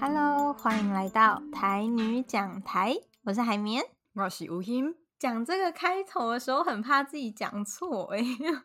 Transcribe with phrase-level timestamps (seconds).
[0.00, 3.84] Hello，欢迎来到台女讲台，我是海绵，
[4.14, 4.96] 我是吴昕。
[5.18, 8.18] 讲这个开头的时候，很怕自己讲错哎，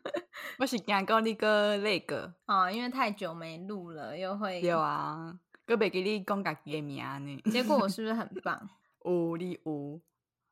[0.60, 7.42] 我是讲到那个那个哦，因为太久没录了，又会有啊，个别给你讲家己的名呢。
[7.52, 8.70] 结果我是不是很棒？
[9.04, 10.02] 有你有，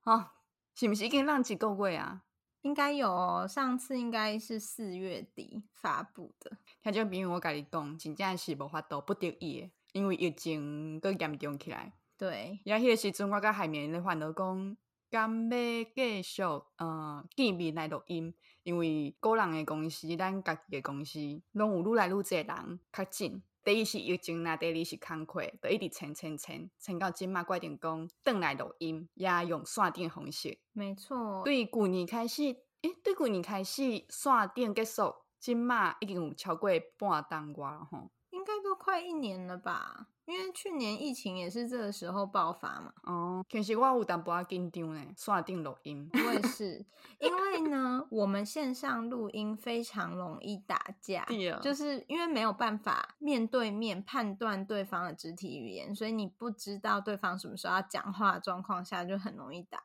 [0.04, 0.31] 哦，
[0.76, 2.23] 是不是已经让几个月啊？
[2.63, 6.58] 应该有哦，上次应该是四月底发布的。
[6.81, 11.94] 听众朋友，我跟你讲，真正是无法度不得已，因为疫情更严重起来。
[12.18, 14.78] 对，也迄个时阵，我甲海绵咧烦恼讲，
[15.10, 15.58] 敢要
[15.96, 16.44] 继续
[16.78, 18.34] 呃见面来录音，
[18.64, 21.20] 因为个人的公司，咱家己的公司，
[21.54, 23.42] 拢有愈来愈侪人较紧。
[23.64, 30.58] 第一是疫情啦，第二是工课，就一直签签签，签到今嘛决定讲，转来录音，也用线顶方式。
[30.74, 32.44] 没错，对，旧年开始，
[32.82, 38.10] 诶，对，旧年开始线顶结束，今嘛已经有超过半当月了吼。
[38.63, 40.07] 都快一年了吧？
[40.26, 42.93] 因为去年疫情也是这个时候爆发嘛。
[43.04, 46.10] 哦，其实我有淡薄仔紧张呢，刷定录音。
[46.13, 46.85] 我也是，
[47.20, 51.27] 因为呢，我们线上录音非常容易打架，
[51.62, 59.84] 就是因为没有办法面对面判断对方的肢体语言，所以你不知道对方什么时候要讲话的状况下，就很容易打。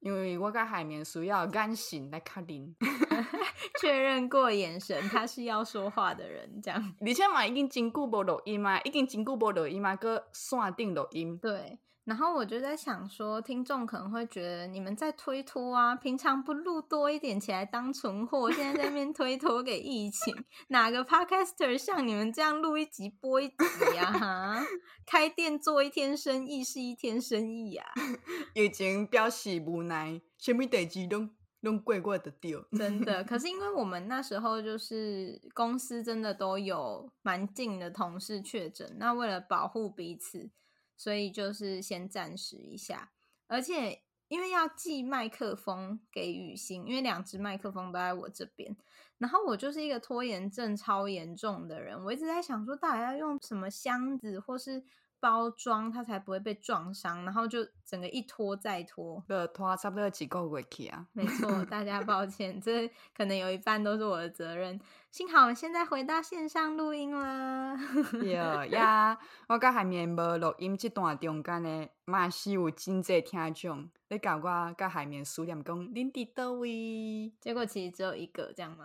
[0.00, 2.76] 因为我跟海绵需要眼神来确认，
[3.80, 6.80] 确认过眼神，他是要说话的人，这样。
[7.04, 11.36] 而且嘛，已经真久无录音嘛，已经真久无录音嘛，搁线顶录音。
[11.38, 11.78] 对。
[12.06, 20.32] 然后我就在想说，听众可能会觉得你们在推脱啊，平常不录多一点起来当存货，现在在那边推脱给疫情，
[20.68, 23.54] 哪个 podcaster 像你们这样录一集播一集
[23.96, 24.12] 呀？
[24.12, 24.64] 哈，
[25.04, 27.84] 开店做一天生意是一天生意呀。
[28.54, 31.28] 已经表示无奈，什么代志都
[31.60, 32.64] 都怪怪的掉。
[32.78, 40.52] 真的，可 是因为我们那时候就是公司真的都有蛮近的同事确诊，那为了保护彼此。
[40.96, 43.12] 所以就是先暂时一下，
[43.46, 48.76] 而且因为要寄麦克风给雨欣，因为两只麦克风都在我这边，
[49.18, 54.82] 然后我就是一个拖延症超严重的人，我一直在想说，到底要用什么箱子或是
[55.20, 61.06] 包装，它才不会被撞伤，然后就整个一拖再拖，呃，拖差不多几个月去啊。
[61.12, 64.80] 没错，大家抱 歉，这可能有一半都是我的责任。
[65.10, 67.74] 幸好我现在回到线上录音啦。
[68.12, 68.32] 对
[68.70, 69.18] 呀，
[69.48, 77.32] 我甲海绵无录音这段中间呢，嘛是有真济听众在甲我甲海绵思念讲，恁伫叨位？
[77.40, 78.84] 结果其实只有一个这样嘛，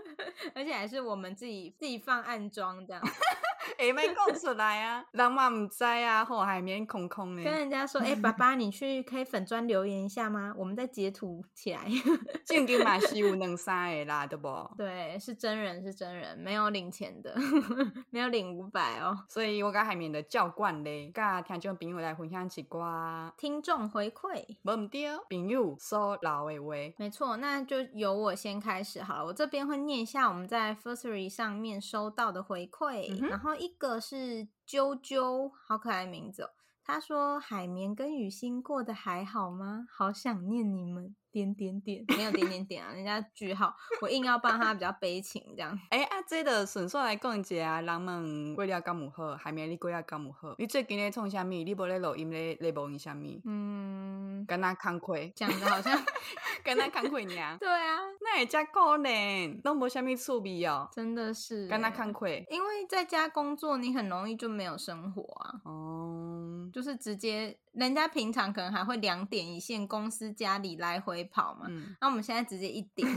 [0.54, 3.02] 而且还是我们自己自己放暗装这样。
[3.78, 7.42] 哎，没讲出来啊，人嘛唔知啊，后海绵空空的。
[7.42, 10.54] 跟人家说，哎、欸，爸爸，你去 开粉砖留言一下吗？
[10.56, 11.86] 我们再截图起来。
[12.44, 14.48] 正经嘛是有两三个啦，对不？
[14.76, 17.34] 对，是真人，是真人，没有领钱的，
[18.10, 19.24] 没有领五百哦。
[19.28, 26.70] 所以我跟海绵的教官咧，甲听众朋友来分享一寡听众回馈，无唔对，朋友说老的话。
[26.96, 29.24] 没错，那就由我先开始好了。
[29.26, 36.50] 我这边会念一下我们在 Firstory 上面收到的回馈，嗯、然后一个是啾啾，好可爱的名字哦。
[36.92, 39.86] 他说：“海绵跟雨欣过得还好吗？
[39.90, 45.78] 好想念你们。”点点点，没有点点点啊，人家句号，我硬要帮他比较悲情这样。
[45.90, 50.56] 哎、欸，啊，这个顺顺来讲一下，人们过了敢有好，海绵你过了敢有好？
[50.58, 51.62] 你最近在创啥咪？
[51.62, 52.56] 你无咧录音咧？
[52.56, 53.40] 咧无影啥咪？
[53.44, 55.96] 嗯，跟他康亏，讲的好像
[56.64, 57.56] 跟他康亏样。
[57.58, 60.88] 对啊，那也加可怜，都无啥咪趣味哦。
[60.92, 65.60] 真的是跟他康亏，因为在家工作，你很容易就没有生活啊。
[65.64, 66.29] 哦，
[66.70, 67.58] 就是直接。
[67.72, 71.68] 人家平常可能还会两点一线，公司家里来回跑嘛。
[72.00, 73.08] 那、我们现在直接一点，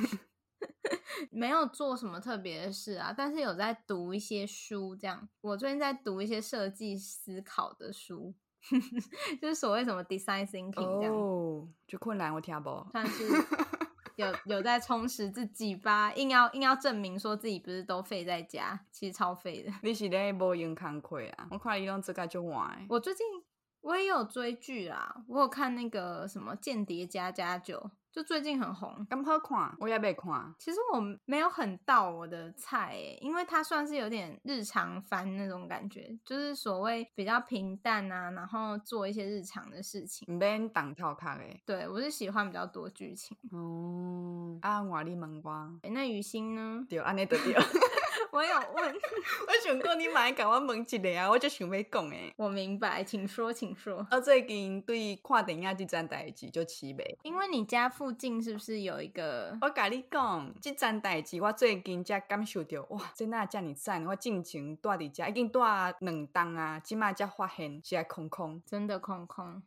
[1.31, 3.11] 没有做什么特别的事啊。
[3.17, 5.27] 但是有在读一些书，这样。
[5.41, 8.35] 我最近在读一些设计思考的书，
[9.41, 11.11] 就是所谓什么 design thinking 这样。
[11.11, 12.85] 哦，就困难我听不。
[12.93, 13.23] 但是
[14.15, 19.73] 有有在充实自己吧，硬要硬要证明说自己不是都废在家，其实超废的。
[19.81, 21.47] 你是咧无用工课啊？
[21.49, 22.85] 我看你用这个就玩。
[22.88, 23.25] 我最近。
[23.83, 27.77] 我也有追剧啦，我有看那个什么《间谍家家酒》，
[28.13, 30.56] 就最近很红，刚好看，我也没看。
[30.57, 40.25] 其实我没有很到我的菜诶，因为它算是有点日常番那种感觉，就是所谓比较平淡啊，然后做一些日常的事情。
[40.33, 43.38] 免当套卡诶，对，我是喜欢比较多剧情。
[43.51, 46.85] 哦，啊，我你问我，诶，那雨欣呢？
[46.88, 47.53] 对，安尼就对。
[48.33, 48.95] 我有问，
[49.47, 52.33] 我 想过你买甲我问一个啊，我就想要讲诶。
[52.35, 54.06] 我明白，请说，请说。
[54.09, 59.56] 我最近对看电影这件代志就起呗，因为你家附近是不是有一个？
[59.62, 64.03] 我甲你讲，这件代志我最近才感受到，哇，真那这么赞！
[64.03, 69.62] 我进前住伫家已经住两冬啊，今麦才发现是在空空，真的空空。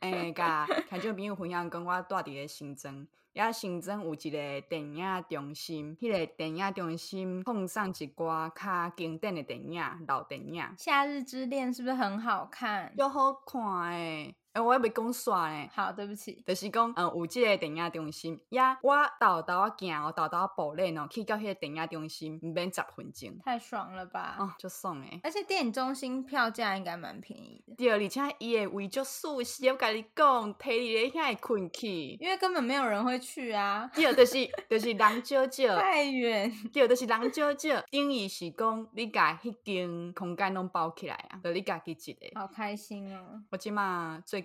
[0.00, 3.06] 诶， 甲听众朋友分享讲，我住伫个新庄。
[3.32, 10.62] 也新增有一个电影中心，迄、那个电影中心碰上一寡较经典的电影，老电影。
[10.76, 12.92] 夏日之恋是不是很好看？
[12.96, 14.34] 又好看诶。
[14.52, 15.68] 哎，我还没讲煞呢。
[15.72, 16.42] 好，对不起。
[16.46, 23.38] 就是讲，嗯，有这个电影中心，呀，我豆豆啊行哦，豆豆啊步练哦，去到迄个电影中心，唔免十分钟。
[23.42, 24.36] 太爽了吧！
[24.38, 25.18] 哦，就爽诶。
[25.22, 27.74] 而且电影中心票价应该蛮便宜的。
[27.76, 33.90] 对，而且伊个位就舒适，我跟你讲，提你咧遐会困去，因为根本没有人会去啊。
[33.94, 35.80] 对，就是就是人少少。
[35.80, 36.52] 太远。
[36.70, 37.82] 对，就是人少少。
[37.90, 42.38] 等于是讲，你家迄间空间拢包起来啊，就你家己一个。
[42.38, 43.40] 好开心哦！
[43.50, 44.41] 我今嘛最。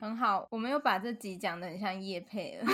[0.00, 2.66] 很好，我们又把这集讲的很像夜配了。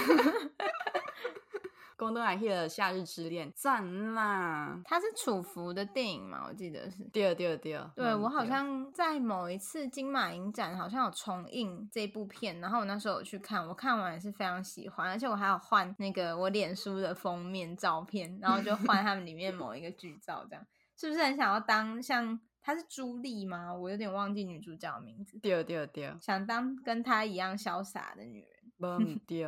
[1.96, 4.80] 广东来去了《夏日之恋》，赞啦！
[4.84, 6.44] 它是楚服的电影嘛？
[6.46, 7.02] 我记得是。
[7.12, 7.72] 对对对。
[7.96, 20.64] 对、嗯、我好像在某一次金马影展，好像有重映这部片，然后我那时候有去看，我看完也是非常喜欢，而且我还有换那个我脸书的封面照片，然后就换他们里面某一个剧照，这样
[20.96, 22.38] 是不是很想要当像？
[22.62, 23.74] 她是朱莉吗？
[23.74, 25.38] 我有点忘记女主角的名字。
[25.38, 28.48] 对对对，想当跟她一样潇洒的女人。
[28.80, 28.86] 不
[29.26, 29.44] 对，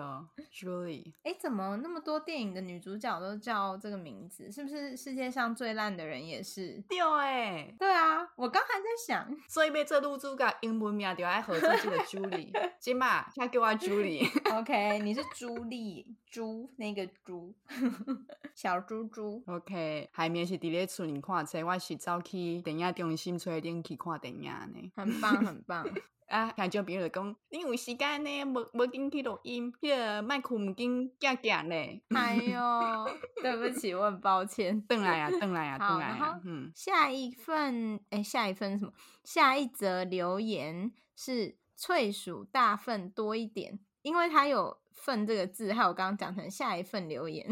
[0.51, 1.15] 朱 莉。
[1.23, 4.51] 哎，怎么那么多电影的女主角都叫这个名字？
[4.51, 6.83] 是不是世界上最烂的人也是？
[6.89, 12.53] 对哎，对啊，我刚还在想，所以被这女主角英文名就爱合作这个朱莉。
[12.81, 14.27] 今嘛，他叫我朱莉。
[14.53, 17.53] OK，你是朱莉，猪那个猪，
[18.55, 19.43] 小猪猪。
[19.47, 24.93] OK，海绵是伫咧厝里看册，我是走去电影中心吹电去看电影呢。
[24.95, 25.85] 很棒，很棒。
[26.31, 31.75] 啊，听众朋友就讲，你有时间呢，无无紧去录音，迄个麦克唔紧夹夹呢。
[32.11, 33.11] 哎呦，
[33.43, 34.81] 对不起，我很抱歉。
[34.83, 36.41] 等来呀， 等来呀，等来呀。
[36.45, 38.93] 嗯，下一份，哎、欸，下一份什么？
[39.25, 44.79] 下一则留言是脆薯大份多一点，因为它有。
[45.01, 47.47] 份这个字，还有刚刚讲成下一份留言。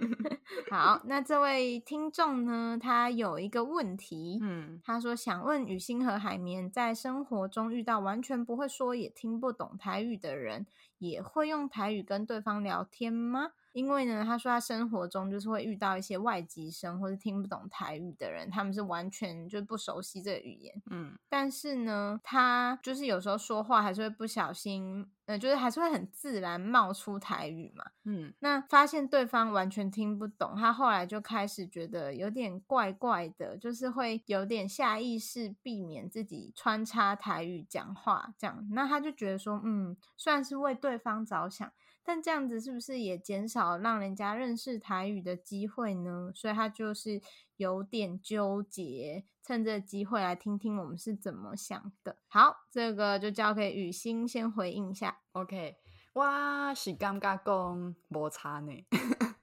[0.70, 10.66] 好，那这位听众呢，他有一个问题，嗯，他说想问雨欣和海绵，在生活中遇到完全不会说也听不懂台语的人，
[11.10, 13.52] 也会用台语跟对方聊天吗？
[13.72, 41.72] 因为呢，他说他生活中就是会遇到一些外籍生或是听不懂台语的人，他们是完全就不熟悉这个语言，嗯，但是呢，他就是有时候说话还是会不小心，呃，就是还是会很自然冒出台语嘛，嗯，那发现对方完全听不懂，他后来就开始觉得有点怪怪的，就是会有点下意识避免自己穿插台语讲话，这样，那他就觉得说，嗯，算是为对对方着想。
[42.04, 46.30] 但这样子是不是也减少让人家认识台语的机会呢？
[46.34, 47.22] 所以他就是
[47.56, 52.18] 有点纠结，趁这机会来听听我们是怎么想的。
[52.28, 55.20] 好，这个就交给雨欣先回应一下。
[55.32, 55.76] OK，
[56.12, 58.72] 我是感觉讲无差呢。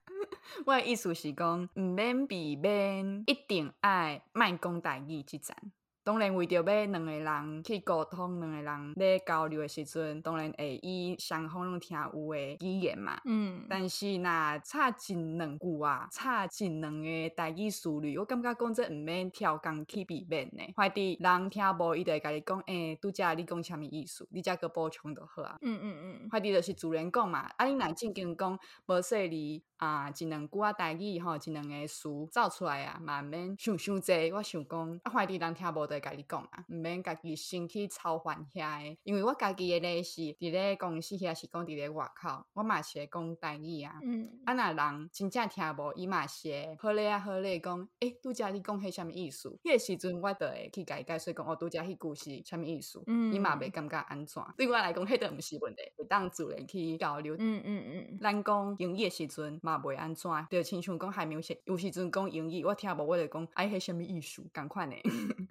[0.65, 5.55] 我的意思是讲，唔免比免一定爱卖讲台语这层。
[6.09, 13.21] 当然，为着要两个人去沟通，两个人咧交流的时阵，当然会以双方拢听有诶语言嘛。
[13.25, 13.63] 嗯。
[13.69, 14.23] 但是若
[14.63, 20.63] 差一两句啊，差一两个代语词语，我感觉讲这毋免挑工去避免呢。
[20.73, 24.27] 快滴人听无，伊就会甲你讲，诶、欸，拄则你讲啥物意思？
[24.31, 25.59] 你则个补充就好啊。
[25.61, 26.29] 嗯嗯嗯。
[26.29, 34.31] 快滴就是自然讲嘛，啊，你若正经讲无说你啊，一两句啊代语吼，一两个词造出来啊，嘛免想伤济。
[34.31, 35.98] 我想讲，啊，快递人听无的。
[35.99, 43.99] 甲你讲啊，毋免家己先去操烦遐诶，因为我家己诶咧是伫咧公司遐是讲伫咧外口，我嘛是会讲台语啊。
[44.03, 49.49] 嗯，啊若人真正听无，伊嘛是会好咧啊好咧讲，诶，拄则你讲迄啥物意思？
[49.63, 53.01] 迄个时阵我着会去甲伊解释讲，哦，拄则迄句是啥物意思？
[53.07, 54.43] 嗯，伊嘛袂感觉安怎？
[54.57, 57.35] 对我来讲，迄个毋是问题，会当自然去交流。
[57.39, 60.29] 嗯嗯嗯，咱讲英语诶时阵嘛袂安怎？
[60.49, 64.43] 就亲像讲还没有写，有时阵讲英语，我听无我就讲，哎，迄啥物意思？
[64.53, 65.01] 共款诶。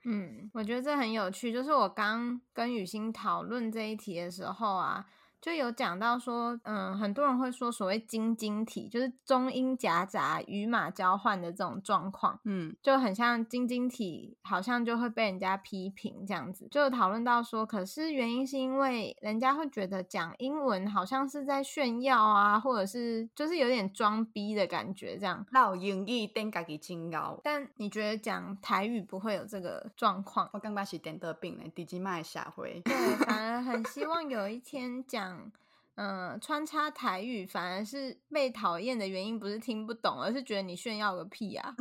[0.05, 0.38] 嗯。
[0.53, 5.07] 我觉得这很有趣，就是我刚跟雨欣讨论这一题的时候啊，
[5.41, 16.67] 就有讲到说，嗯，很多人会说所谓晶晶体，就是中英夹杂、语码交换的这种状况，嗯，就很像晶晶体，好像就会被人家批评这样子。
[16.73, 25.47] 就讨论到说，可是原因是因为人家会觉得讲英文好像是在炫耀啊，或者是就是有点装逼的感觉这样。
[25.53, 30.51] 老英语等家己真高，但你觉得讲台语不会有这个状况？
[30.53, 32.83] 我感觉是点得病的，第几卖下回。
[32.85, 35.28] 对，反而很希望有一天讲。
[35.31, 41.75] 嗯、呃，穿插台语反而是被讨厌的原因，不是听不懂，而是觉得你炫耀个屁啊！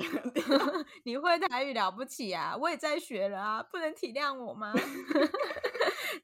[1.05, 2.55] 你会台语了不起啊？
[2.59, 4.73] 我也在学了啊，不能体谅我吗？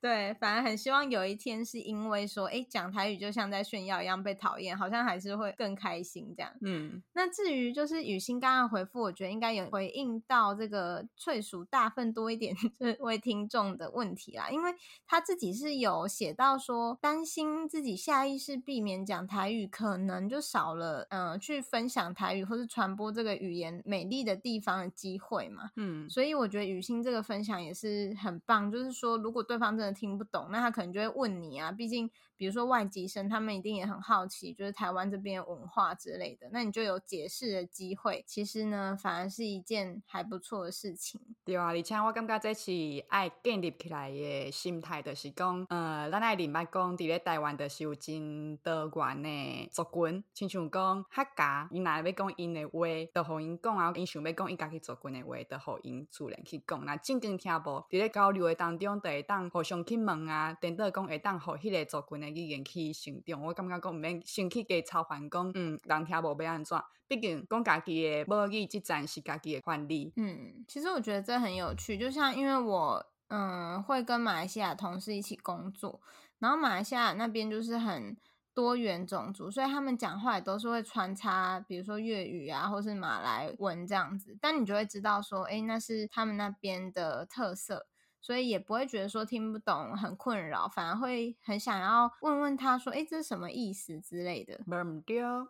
[0.03, 6.51] 对，反而很希望有一天是因为说，哎，讲台语就像在炫耀一样被讨厌，好像还是会更开心这样。
[6.60, 14.74] 嗯，那至于就是雨欣刚刚回复，我觉得应该有回应到这个翠鼠大份多一点 这位听众的问题啦，因为
[15.07, 25.72] 他自己是有写到说，担心自己下意识避免讲台语，可能就少了嗯、呃、去分享台语或是传播这个语言美丽的地方的机会嘛。
[25.77, 31.71] 嗯，所以我觉得雨欣这个分享也是很棒，就是说如果对方真的听不懂，那他可能就会问你啊。
[31.71, 32.09] 毕竟，
[32.43, 38.21] 比如说外籍生，他们一定也很好奇，就是台湾这边文化之类的，那你就有解释的机会。
[38.27, 41.21] 其实呢，反而是一件还不错的事情。
[41.45, 42.71] 对啊，而且我感觉这是
[43.07, 52.85] 爱建立起来的心态，就是讲，呃，咱爱明白讲，伫咧台湾的是有真多元的族群，亲像讲客家，伊若要讲因的话，
[53.15, 56.83] 就互因讲啊，因想要讲伊家己族群的话，就互因主人去讲。
[56.83, 63.41] 那正经听无，伫咧交流的当中，就会当互相去问啊，等到讲会当互迄个族群的语言去成长。
[63.41, 66.77] 我感觉讲毋免先去加操烦讲，嗯，人听无要安怎？
[67.07, 70.11] 毕竟讲家己的母语，即阵是家己的权利。
[70.15, 76.01] 嗯，其实我觉得这很有趣，就像因为我嗯会跟马来西亚同事一起工作，
[76.39, 78.17] 然后马来西亚那边就是很
[78.53, 87.87] 多元种族，所以他们讲话也都是会穿插，比如说粤语啊，或是马来文这样子，但你就会知道说，诶，那是他们那边的特色。
[88.23, 94.57] 所以也不会觉得说听不懂很困扰，反而会很想要问问他说：“哎，这是什么意思之类的。”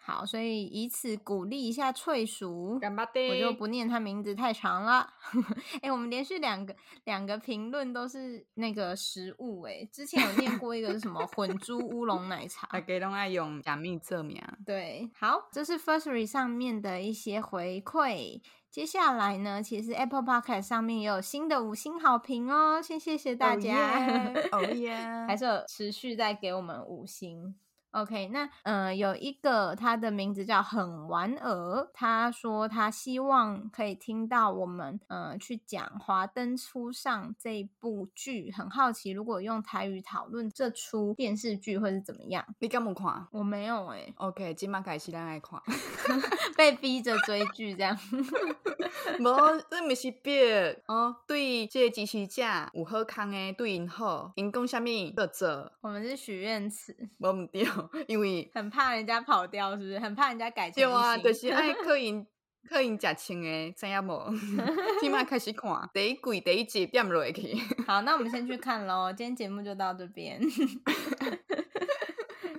[0.02, 5.14] 好，所以以此鼓励一下脆薯，我就不念他名字太长了。
[5.84, 14.42] 哎，我们连续两个两个评论都是那个食物，哎，之前有念过一个是什么混珠乌龙奶茶，大家都爱用假名测名。
[14.66, 18.42] 对，好，这是 Firstory 上面的一些回馈。
[18.74, 24.96] 接下来呢，其实 Apple Podcast 上面也有新的五星好评哦，先谢谢大家，哦 耶，
[25.28, 27.54] 还是有持续在给我们五星。
[27.94, 42.44] OK，那嗯、呃，有一个他的名字叫很玩儿，他说他希望可以听到我们嗯、呃、去讲《华灯初上》这部剧，很好奇如果用台语讨论这出电视剧会是怎么样？
[42.60, 43.28] 你敢有看？
[43.32, 44.14] 我没有哎、欸。
[44.18, 45.62] OK，今晚开始咱爱看，
[46.58, 47.96] 被逼着追剧这样。
[49.20, 51.16] 无，这不是别哦。
[51.28, 52.42] 对，这个支持者
[52.74, 54.86] 有好康诶，对因好，因讲啥物
[55.16, 55.72] 就做。
[55.82, 57.68] 我们是许愿池，无唔对。
[58.08, 60.00] 因为很怕人家跑掉，是不是？
[60.00, 60.84] 很怕人家改成。
[60.84, 62.26] 对啊，就是爱 客因
[62.70, 64.32] 客因食青诶，知影无？
[65.02, 67.56] 今麦开始看第一季第一集点落去。
[67.86, 69.12] 好，那我们先去看喽。
[69.12, 70.40] 今天节目就到这边。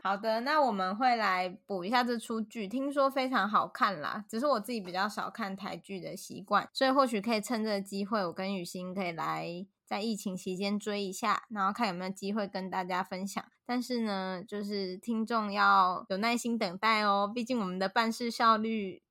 [0.02, 4.22] 好的，那我们会来补一下这出剧，听说非常好看啦。
[4.28, 9.66] 只是我自己比较少看台剧的习惯，所以或许可以趁这个机会，我跟雨欣可以来。
[9.84, 13.44] 在疫情期间追一下，然后看有没有机会跟大家分享。
[13.66, 19.02] 但是呢，就是听众要有耐心等待哦，毕竟我们的办事效率，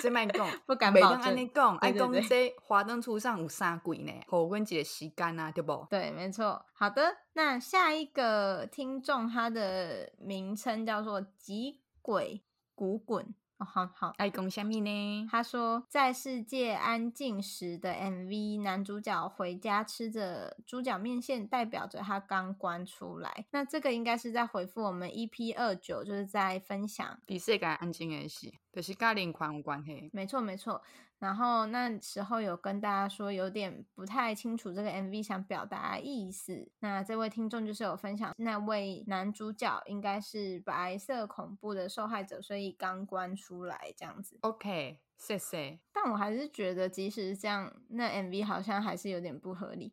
[0.00, 1.20] 这么讲 不敢保证。
[1.20, 5.86] 按你讲，按讲这华灯初上有三鬼呢，好阮一个时间啊，对不？
[5.90, 6.64] 对，没错。
[6.72, 12.42] 好的，那下一个听众他的名称叫做吉鬼
[12.74, 13.34] 古滚。
[13.64, 15.26] 哦，好好，爱讲虾米呢？
[15.30, 23.46] 他说，在世界安静时的 MV，男主角回家吃着猪脚面线，代表着他刚关出来。
[23.52, 30.10] 那这个应该是在回复我们 EP 二九，就是在分享比世界安静的事，就是跟灵魂有关系。
[30.12, 30.82] 没错，没错。
[31.24, 36.70] 然后那时候有跟大家说，有点不太清楚这个 MV 想表达的意思。
[36.80, 44.38] 那这位听众就是有分享，那位男主角应该是白色恐怖的受害者，所以刚关出来这样子。
[44.42, 45.03] OK。
[45.16, 49.92] 谢谢，但我还是觉得，即使是这样，那 MV 好像还是有点不合理。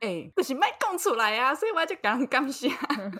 [0.00, 2.68] 哎、欸，不行，卖供出来啊，所以我就刚刚下。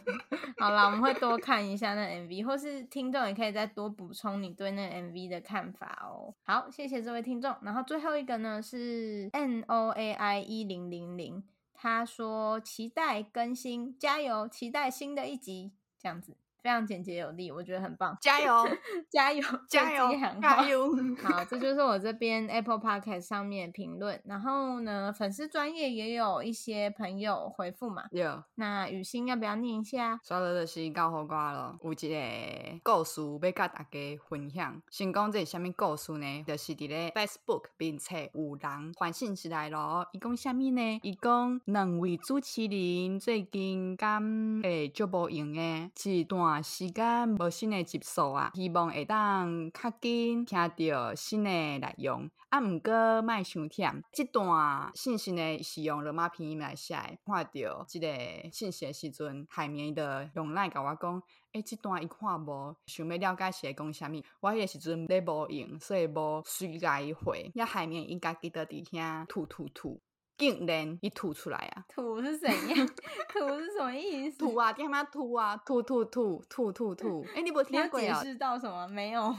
[0.59, 6.33] 好啦，我们会多看一下那 MV，或是听众也可以再多补充你对那 MV 的看法哦。
[6.45, 7.57] 好，谢谢这位听众。
[7.63, 11.43] 然后最后一个呢是 N O A I 一零零零。
[11.75, 16.37] 他说期待更新，加油，期待新的一集，这样子。
[16.63, 18.17] 非常简洁有力，我觉得很棒。
[18.23, 18.69] 加油，
[19.11, 20.95] 加油，加油，加油！
[21.23, 24.21] 好，这就是我这边 Apple Podcast 上面评论。
[24.25, 28.05] 然后呢，粉丝专业也有一些朋友回复嘛。
[28.13, 28.43] 有。
[28.55, 30.21] 那雨欣要不要念一下？
[30.23, 31.77] 刷到的是高火瓜了。
[31.83, 34.81] 有一个故事要跟大家分享。
[34.89, 36.45] 先讲这是什么故事呢？
[36.47, 40.07] 就是伫咧 Facebook 并且有人传信息来咯。
[40.13, 41.01] 伊讲什么呢？
[41.03, 44.23] 伊讲两位主持人最近敢
[44.63, 46.52] 诶足无用诶，一段。
[46.61, 52.29] 时间无新的集数啊，希望会当较紧听到新的内容。
[52.49, 56.95] 啊，毋过卖伤忝，这段信息呢是用罗马拼音来写。
[57.25, 58.09] 看到这个
[58.51, 64.23] 信息的时阵，海绵的用来甲我讲，诶、欸，这段伊看无，想要了解是讲啥物。
[64.41, 67.51] 我迄个时阵咧无用，所以无随甲伊回。
[67.55, 70.01] 也海绵应该记得伫遐吐吐吐。
[70.39, 71.85] 竟然一吐出来啊！
[71.89, 72.87] 吐是怎样？
[73.33, 74.39] 吐是什么意思？
[74.39, 74.73] 吐啊！
[74.73, 75.57] 干嘛吐啊？
[75.65, 77.25] 吐吐吐吐吐吐！
[77.31, 78.01] 哎、欸，你不听过？
[78.01, 78.87] 解释到什么？
[78.89, 79.35] 没有，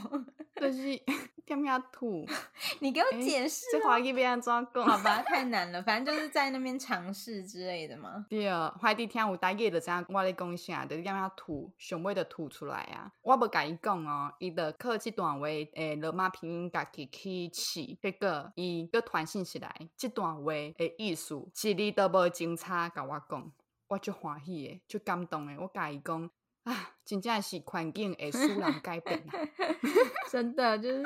[0.56, 1.02] 就是
[1.46, 2.26] 干嘛吐？
[2.80, 3.72] 你给我解释、欸。
[3.72, 4.84] 这华语变怎讲？
[4.84, 5.82] 好吧， 太难了。
[5.82, 8.24] 反正就是在那边尝试之类的嘛。
[8.30, 11.70] 对啊，快地听有大概就知影我咧讲啥，就是干嘛吐？
[11.76, 13.12] 想要就吐出来啊！
[13.20, 20.74] 我无甲伊讲哦，伊的靠即段话诶，罗马拼音家己去试，结果伊个传信息来，这段话诶。
[20.96, 23.52] 意思一字都无精差，甲我讲，
[23.88, 25.58] 我就欢喜诶，就感动诶。
[25.58, 26.30] 我甲伊讲
[26.64, 29.32] 啊，真正是环境会使人改变啊，
[30.30, 31.02] 真的就是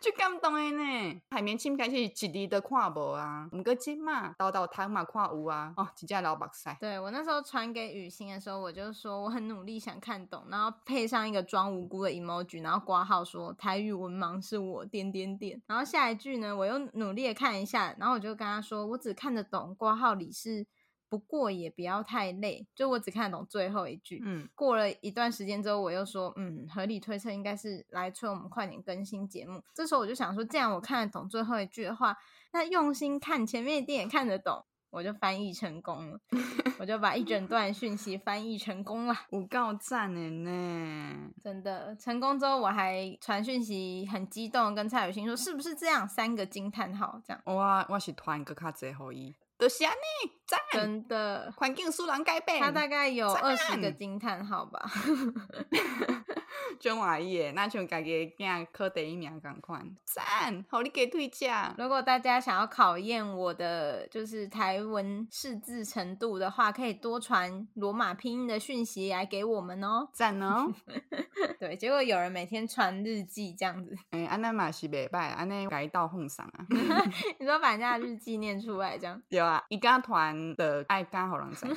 [0.00, 1.20] 就感动的呢。
[1.30, 6.70] 海绵青开始一字都看无啊，毋过即嘛，倒倒汤嘛看有啊，哦，真正流目屎。
[6.80, 20.66] 对，我那时候传给雨欣的时候，我就说我很努力想看懂，然后配上一个装无辜的 emoji，然后挂号说台语文盲是我点点点，然后下一句呢，我又努力的看一下，然后我就跟他说，我只看得懂挂号里是。
[21.10, 24.22] 不过也不要太累，就我只看得懂最后一句。
[24.24, 29.60] 嗯，过了一段时间之后，我又说，嗯，合理推测应该是来催我们快点更新节目。
[29.74, 32.16] 这时候我就想说，既然我看得懂最后一句的话，
[32.52, 36.20] 那用心看前面一定也看得懂，我就翻译成功了。
[36.78, 41.30] 我就把一整段讯息翻译成功了，我够赞的呢！
[41.42, 46.08] 真的成功之后，我还传讯息很激动，跟蔡雨欣说，是不是这样？
[46.08, 47.42] 三个惊叹号这样。
[47.54, 49.34] 哇我是团个卡最后一。
[49.60, 52.58] 都是安尼赞，真的环境使人改变。
[52.58, 54.90] 他大概有二十个惊叹号吧。
[56.78, 61.74] 真怀疑，那像家己囝考第一名同款，赞，好你给推荐。
[61.76, 70.72] 如果大家想要考验我的就是台文识字程度的话，可以多传罗马拼音的讯息来给我们哦，赞哦。
[71.58, 76.66] 对，结果有人每天传日记这样子， 哎、欸，安那嘛是袂歹，安娜改道奉上啊。
[77.38, 79.20] 你说把人家的日记念出来这样？
[79.28, 81.76] 有啊，一家团的爱家好人怎样？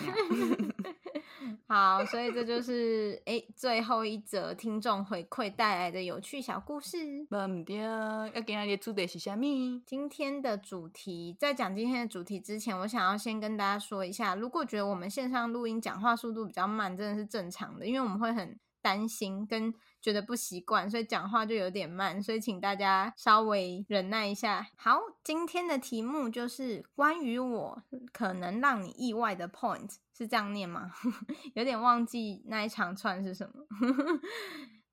[1.67, 7.25] 好，所以这就是哎、欸、最后一则听众回馈带来的有趣小故事。
[7.29, 9.81] 不对，要今天的主题是什么？
[9.85, 24.67] 今天的主题，在讲今天的主题之前，我想要先跟大家说一下，如果觉得我们线上录音讲话速度比较慢，真的是正常的，因为我们会很担心跟觉得不习惯，所以讲话就有点慢，所以请大家稍微忍耐一下。
[24.75, 30.91] 好，今天的题目就是关于我可能让你意外的 point，是这样念吗？
[31.55, 33.65] 有点忘记那一长串是什么。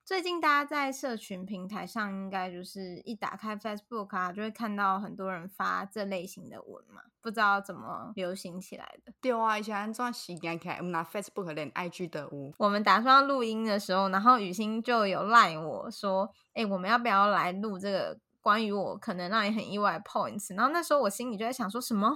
[0.03, 9.13] 最近大家在社群平台上，应该就是一打开 Facebook 啊，就会看到很多人发这类型的文嘛，不知道怎么流行起来的。
[9.21, 12.53] 对啊，以前安怎时间起来，我们拿 Facebook 连 IG 都有。
[12.57, 22.13] 我们打算要录音的时候，然后雨欣就有赖我说：“哎、欸，我们要不要来录这个关于我可能让你很意外的 points？” 然后那时候我心里就在想，说什么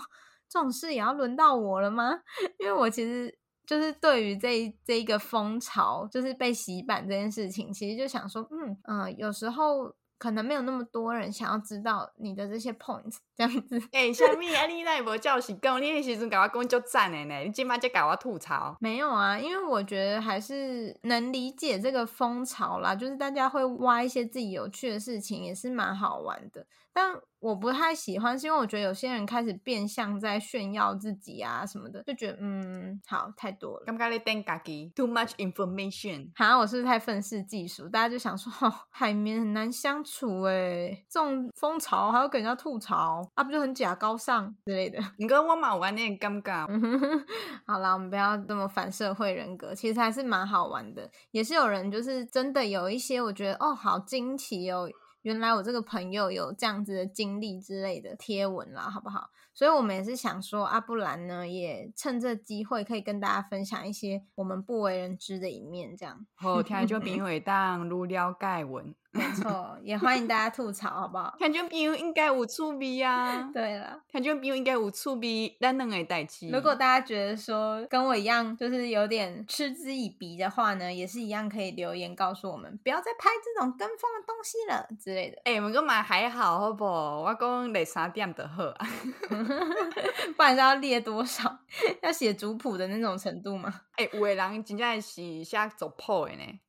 [0.49, 2.21] 这种事也要轮到我了吗？
[2.59, 3.37] 因为我其实。
[3.67, 9.95] 就是对于这一这一个风潮，就是被洗版这件事情，其实就想说，嗯嗯、呃，有时候。
[10.17, 13.77] 可能没有那么多人想要知道你的这些 points 这样子。
[13.91, 18.77] 哎、欸，小米啊，你那无叫是讲，你那时阵跟我讲就赞的呢，你今麦就搞我吐槽。
[18.79, 26.65] 没有啊，因为我觉得还是能理解这个风潮啦，就是大家会挖一些自己有趣的事情，也是蛮好玩的。
[26.95, 33.85] 但我不太喜欢，是因为我觉得有些人开始变相在炫耀自己啊什么的，就觉得嗯，好太多了。
[33.85, 36.31] 感觉你等家己 too much information。
[36.35, 37.89] 好像我是不是太愤世嫉俗？
[37.89, 44.97] 大家就想说，哦，海绵很难相处哎，这种风潮还要给人家吐槽啊，不就很假高尚之类的？
[45.19, 46.65] 你跟我嘛玩点尴尬。
[47.67, 51.11] 好啦，我们不要这么反社会人格，其实还是蛮好玩的。
[51.31, 54.89] 也是有人就是真的有一些，我觉得哦，好惊奇哦。
[55.25, 59.31] 原来我这个朋友有这样子的经历之类的贴文啦，好不好？
[59.55, 66.23] 所以我们也是想说，阿不然呢，也趁这机会可以跟大家分享一些我们不为人知的一面，这样。
[66.35, 68.93] 好，听众朋友会当如了解文。
[69.15, 71.33] 没错，也欢迎大家吐槽，好不好？
[71.39, 73.49] 听众朋友应该有趣味啊。
[73.53, 76.49] 对了，听众朋友应该有趣味，咱两个代志。
[76.49, 85.37] 如果大家觉得说跟我一样，就是有点嗤之以鼻的话呢，也是一样可以留言告诉我们，不要再拍这种跟风的东西了之类的。
[85.45, 86.83] 哎、欸，我们买还好，好不？
[86.83, 88.63] 我讲两三点的好，
[90.35, 91.59] 不然是要列多少？
[92.03, 93.73] 要写族谱的那种程度吗？
[93.95, 96.59] 哎、欸，有的人真正是写族谱的呢。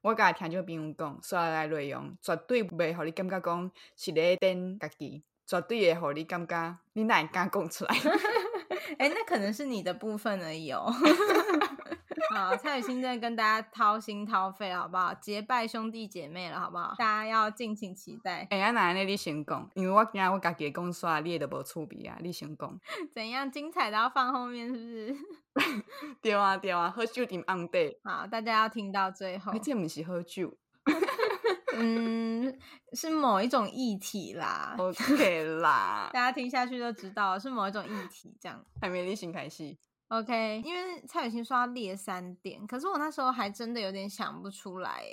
[0.00, 7.94] 我甲听著朋友讲，所有的内容绝对袂互你感觉讲是咧等家己，绝对会互你感觉你哪会敢讲出来？
[8.98, 10.92] 哎、那可能是你的部分而已哦。
[12.34, 15.14] 好，蔡雨欣在跟大家掏心掏肺，好不好？
[15.14, 16.94] 结拜兄弟姐妹了，好不好？
[16.98, 18.40] 大家要敬请期待。
[18.50, 19.04] 哎、欸，呀，奶奶？
[19.04, 22.18] 你先讲，因为我今日我家己讲煞，你也都无趣味啊。
[22.20, 22.80] 你先讲，
[23.12, 23.50] 怎样？
[23.50, 25.16] 精彩都要放后面，是不是？
[26.22, 27.98] 对啊，对啊，喝酒点昂得。
[28.04, 29.52] 好，大家要听到最后。
[29.62, 30.56] 这不是喝酒，
[31.74, 32.58] 嗯，
[32.92, 34.74] 是某一种议题啦。
[34.78, 38.64] OK 啦，大家听下去就知道是某一种议题，这样。
[38.80, 39.76] 还没你先开始。
[40.08, 45.04] OK，因为蔡雨欣说要列三点，可是我那时候还真的有点想不出来，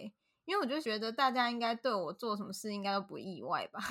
[0.46, 3.82] 因为我就觉得大家应该对我做什么事应该都不意外吧。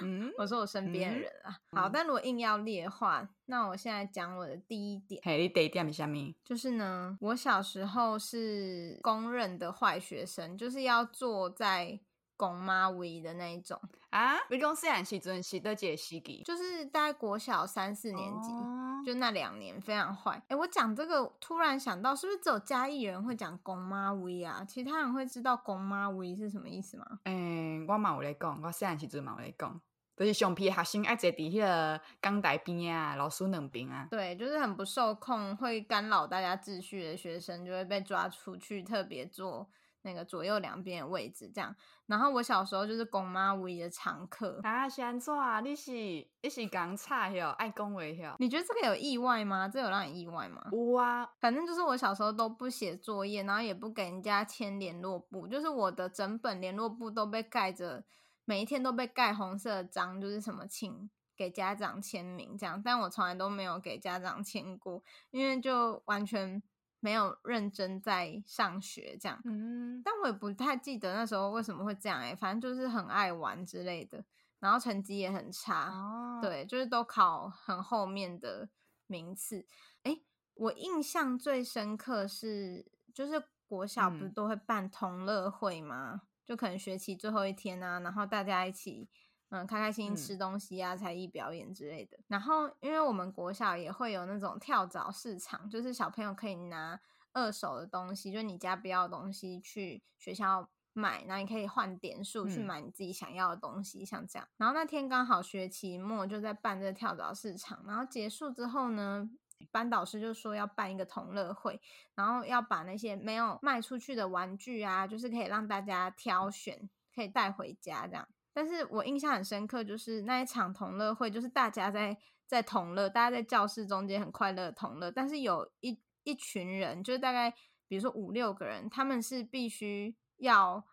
[0.00, 5.20] 嗯， 我说我身边的人啊，嗯、好，但如果硬要列的话，那我现在讲我的第一点。
[5.24, 6.02] 嘿，你第一点是？
[6.44, 11.98] 就是呢，我小时候是公认的坏学生，就是要坐在
[12.42, 14.36] 公妈位的那一种啊。
[14.50, 16.42] 你讲细汉时阵是的几个时期？
[16.44, 18.50] 就是大概国小三四年级。
[18.50, 20.40] 哦就那两年非常坏。
[20.46, 24.64] 哎，我讲这个突然想到，是不是只有嘉义人会讲公妈威啊？
[24.64, 27.18] 其他人会知道公妈威是什么意思吗？
[27.24, 29.80] 诶，我嘛有咧讲，我细汉时阵嘛有咧讲，
[30.16, 34.06] 就是上皮学生爱坐伫迄个讲台边啊，老师两边啊。
[34.08, 39.68] 对，就是很不受控，会干扰大家秩序的学生，就会被抓出去特别做。
[40.02, 41.74] 那个左右两边的位置，这样。
[42.06, 44.60] 然后我小时候就是公妈唯一的常客。
[44.62, 45.34] 啊，是安怎？
[45.64, 48.34] 你是你是讲差哟，爱恭维哟。
[48.38, 49.68] 你觉得这个有意外吗？
[49.68, 50.68] 这有让你意外吗？
[50.72, 58.04] 有啊，反正就是我小时候都不写作业，然后也不给人家签联络簿，就是我的整本联络簿都被盖着，
[58.44, 62.82] 每一天都被盖红色的章，就是什么请给家长签名这样。
[62.84, 66.62] 但我从来都没有给家长签过，因为就完全。
[67.04, 74.24] 没有认真在上学，这样，嗯，但我也不太记得那时候为什么会这样，哎，反正就是很爱玩之类的，
[74.60, 78.68] 然后成绩也很差，哦，对，就是都考很后面的
[79.08, 79.66] 名次，
[80.04, 80.20] 哎，
[80.54, 86.20] 我印象最深刻是，就是国小不是都会办同乐会吗？
[86.22, 89.10] 嗯，就可能学期最后一天啊，然后大家一起。
[89.52, 92.18] 嗯，开开心心吃东西啊，嗯、才艺表演之类的。
[92.26, 96.98] 然后，因为我们国小也会有那种跳蚤市场，就是小朋友可以拿
[97.34, 104.48] 二手的东西，就是你家不要的东西去学校买，然后你可以换点数去买你自己想要的东西，嗯、像这样。
[104.56, 109.28] 然后那天刚好学期末就在办这个跳蚤市场，然后结束之后呢，
[109.70, 111.78] 班导师就说要办一个同乐会，
[112.14, 118.26] 然后要把那些没有卖出去的玩具啊，就是可以让大家挑选，可以带回家这样。
[118.52, 125.10] 但是我印象很深刻，就是那一场同乐会，就是大家在在同乐，大家在教室中间很快乐同乐。
[125.10, 127.50] 但是有一一群人，就是大概
[127.88, 130.84] 比如说五六个人，他们是必须要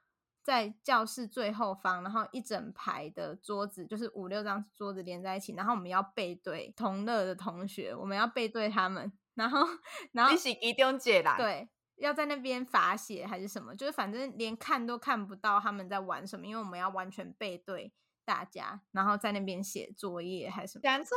[0.41, 9.67] 在教室最后方，然后一整排的桌子，就是五六张桌子连在一起，然后我们要背对同乐的同学，我们要背对他们，然后
[10.13, 11.69] 然后你是其中一个啦，对。
[11.99, 13.75] 要在那边罚写还是什么？
[13.75, 17.91] 就是反正连看都看不到他们在玩什么，因为我们要完全背对
[18.25, 20.81] 大家，然后在那边写作业还是什么？
[20.83, 21.15] 讲错，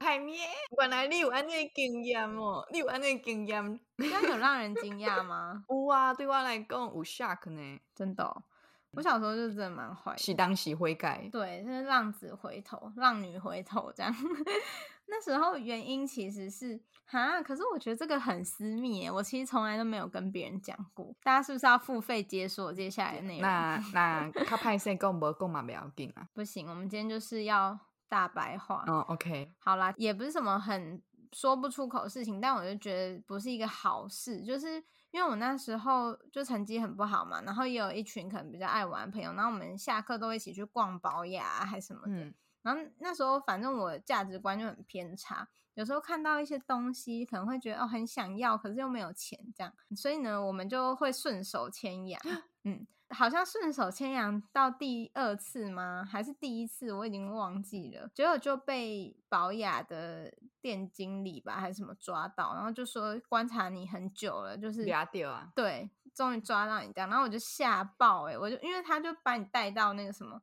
[0.00, 0.38] 海绵，
[0.78, 5.64] 原来你有安尼经验哦，你有安尼经验，这样有让人惊讶吗？
[5.70, 8.44] 有啊，对我来讲有 shock 呢，真的、哦。
[8.92, 14.12] 我小时候就真的蛮坏，喜当喜悔改，对，就是浪子回头，浪女回头这样。
[15.06, 21.14] 那时候原因其实是哈，可是我觉得这个很私密耶，我其实从来都没有跟别人讲过。
[21.22, 23.42] 大家是不是要付费解锁接下来的内容？
[23.42, 25.62] 那那他拍摄够不够嘛？
[25.62, 26.28] 不要紧啊。
[26.34, 28.84] 不行，我们今天就是要大白话。
[28.86, 34.84] 哦，OK，好啦，也不是什么很说不出口的事情，但我就觉得不是一个好事，就是。
[35.10, 42.12] 因为我那时候就成绩很不好嘛，然后也有一群可能比较爱玩的朋友，然后我们下课都一起去逛宝雅还是什么的。
[42.12, 52.20] 嗯、然后那时候反正我的价值观就很偏差，有时候看到一些东西可能会觉得哦很想要，可是又没有钱这样，所以呢我们就会顺手牵羊。
[52.64, 56.04] 嗯，好像顺手牵羊到第二次吗？
[56.04, 56.92] 还是第一次？
[56.92, 58.10] 我已经忘记了。
[58.12, 70.42] 结果就被宝雅的店经理吧，还是什么抓到，然后就说观察你很久了，就是抓掉啊，对，终于抓到你这样，然后我就吓爆哎、欸，我就因为他就把你带到那个什么，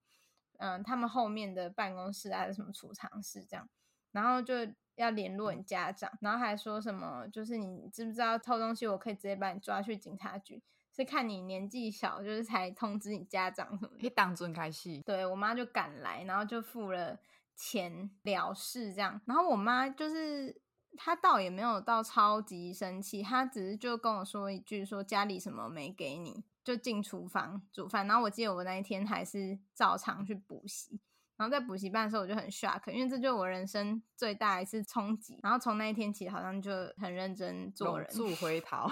[0.59, 3.67] 嗯、呃，他们后面的办公室还是什么储藏室这样，
[4.13, 4.53] 然后就。
[4.95, 7.27] 要联络你家长，然后还说什么？
[7.27, 10.61] 就是你知不知道偷东西，我可以直接把你抓去警察局。
[10.95, 13.99] 是看你年纪小，就是才通知你家长什么的。
[13.99, 15.01] 可以当真开戏。
[15.05, 17.19] 对，我妈就赶来，然后就付了
[17.53, 19.19] 钱了事这样。
[19.25, 20.61] 然后我妈就是
[20.95, 28.07] 她倒也没有到超级生气，她只是就跟我说一句，说家里什么没给你，就进厨房煮饭。
[28.07, 31.01] 然后我记得我那一天还是照常去补习。
[31.37, 35.39] 然后在补习班的时候，我就很 shock，因为这就是我人生最大一次冲击。
[35.43, 38.89] 然后从那一天起，好像就很认真做人，速 回逃，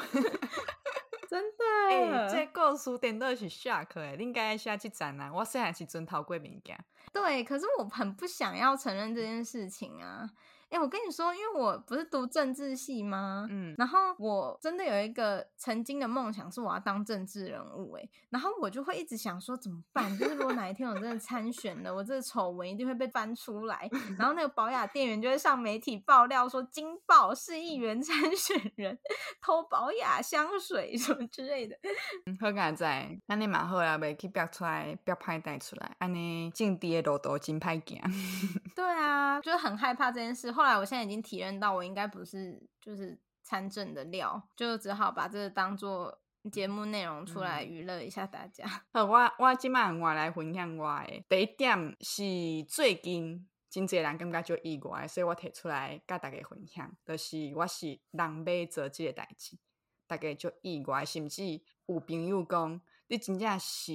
[1.30, 1.64] 真的。
[1.90, 5.32] 哎、欸，这故事点都是 shock 哎，你应该下去展览！
[5.34, 6.78] 我虽然是尊头过物件，
[7.12, 10.30] 对，可是我很不想要承认这件事情啊。
[10.74, 13.46] 哎、欸，我跟你说，因为我不是读政治系吗？
[13.48, 20.18] 嗯，然后我真的有一个曾经的梦想是我要当政治人物、欸，哎，然后我就会一直想说怎么办？
[20.18, 28.98] 就是如果哪一天我真的参选了，我这个丑闻一定会被翻出来， 然后那个保雅店员就会上媒体爆料说金爆市议员参选人
[29.40, 31.78] 偷保雅香水什么之类的。
[32.26, 38.02] 嗯，好佳哉，那你蛮好啊，袂去标出来，标派带出来，安尼政治的路途真歹行。
[38.76, 40.52] 对啊，就是很害怕这件事。
[40.52, 46.22] 后来我现在已经体认到，我应该不是就是参政的料，就只好把这个当做
[46.52, 48.66] 节目内容出来娱乐一下大家。
[48.92, 52.24] 好，我我今晚我来分享我的第一点是
[52.68, 59.58] 最近真侪人感觉就意外，所以我提出来跟大家分享，就是我是人马座这个代志，
[60.06, 63.92] 大家就意外，甚至有朋友讲你真正是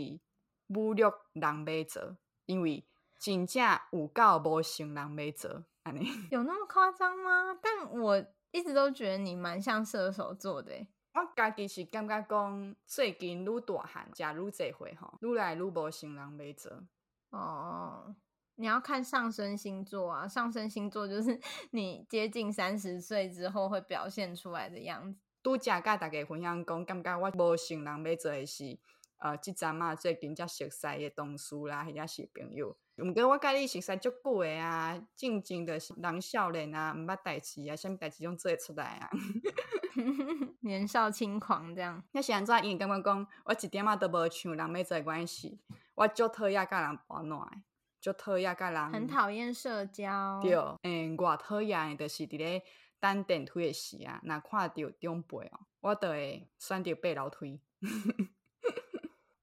[0.69, 2.85] 侮辱人马座，因为
[3.19, 5.65] 真正有够无成人马座。
[6.31, 7.59] 有那么夸张吗？
[7.63, 10.87] 但我一直都觉得你蛮像射手座的。
[11.15, 16.85] 我家己是感觉讲，最近愈大汉，食愈这回吼，愈来愈无像人马座。
[17.31, 18.15] 哦，
[18.57, 21.41] 你要看上升星座啊，上升星座就是
[21.73, 25.19] 你接近三十岁之后会表现出来的样子。
[25.43, 28.79] 拄则甲大家分享讲，感觉我无像人马座的是，
[29.17, 32.77] 呃，即阵啊最近才熟悉的同事啦，或者是朋友。
[33.05, 39.11] 毋过我甲你熟悉足久诶啊，静静的是人少年啊，毋捌代志啊，啥物代志拢做会出来啊，
[40.61, 42.03] 年少轻狂这样。
[42.13, 42.57] 那是安怎？
[42.65, 45.61] 因为感觉讲，我一点仔都无像人马座诶关系，
[45.95, 47.63] 我足讨厌甲人保暖诶，
[48.01, 48.93] 足讨厌甲人。
[48.93, 50.41] 很讨厌社交。
[50.43, 52.63] 对，诶、欸，我讨厌诶，就是伫咧
[53.01, 57.61] 等电梯诶时啊，若看到长辈哦，我就会选择爬楼梯。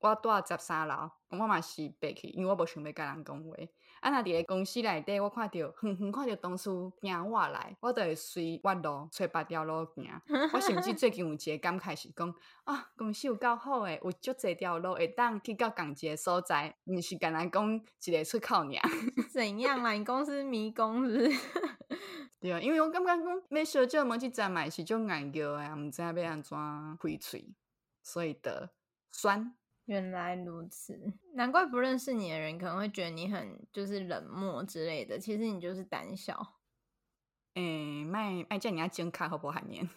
[0.05, 3.55] 我住十三楼，我嘛是爬去，因为我无想要甲人讲话。
[4.01, 6.69] 啊，若伫咧公司内底，我看着， 远远看着同事
[7.01, 10.21] 行我来，我就会随弯路找别条路行。
[10.53, 12.31] 我甚至最近有一个感慨是讲，
[12.65, 18.71] 啊，公司有够好诶，有足侪条路会当去到共一个所在，毋是甲咱讲一个出口尔。
[19.31, 19.93] 怎样啦？
[19.93, 21.39] 你公司迷宫是是？
[22.39, 26.55] 对啊，因为我感觉讲，要小姐们去站嘛是种硬叫诶，毋知影要安怎
[27.01, 27.55] 开喙，
[28.03, 28.69] 所以的
[29.11, 29.55] 酸。
[29.85, 35.19] 原来如此，难怪不认识你的人可能会觉得你很就是冷漠之类的。
[35.19, 36.55] 其实你就是胆小。
[37.53, 39.53] 诶、欸，卖卖叫人家剪卡好不好？
[39.53, 39.87] 海绵。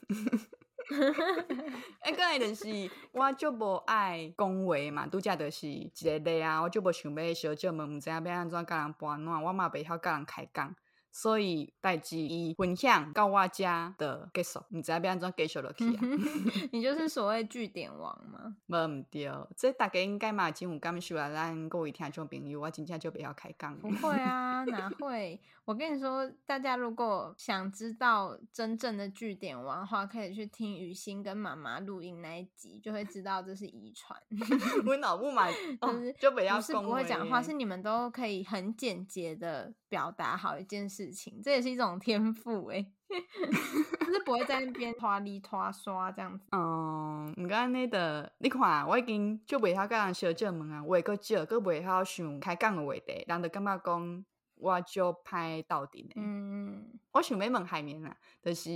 [2.00, 10.74] 哎，刚才就是我就无爱讲话嘛，拄则就是一个例啊，我就无想要小姐们毋知影要安怎甲人搬暖，我嘛袂晓甲人开讲。
[11.10, 16.00] 所以代志伊分享到我家的结束，毋知要安怎继续落去啊？
[16.70, 18.56] 你就是所谓据点王吗？
[18.68, 21.30] 无毋对，这大家应该嘛真有感受啊！
[21.32, 23.76] 咱各位听众朋友，我真正就袂晓开讲。
[23.78, 25.40] 不会啊，哪会？
[25.68, 34.18] 我跟你说，大家如果想知道真正的据点王的话，可以去听雨欣跟妈妈录音那一集，就会知道这是遗传。
[34.88, 35.46] 我脑部嘛，
[35.82, 42.86] 就是就不要不是不会讲话，是你们都可以很简洁的表达好一件事情，这也是一种天赋哎，
[44.06, 46.46] 就是不会在那边拖里拖刷这样子。
[46.52, 54.24] 嗯，唔该那的，你看我已经就袂晓跟人小姐问啊，话阁少，阁袂晓想开讲的话题，人就感觉讲。
[54.60, 58.70] 我就歹斗阵的，嗯，我想要问海绵啊，就是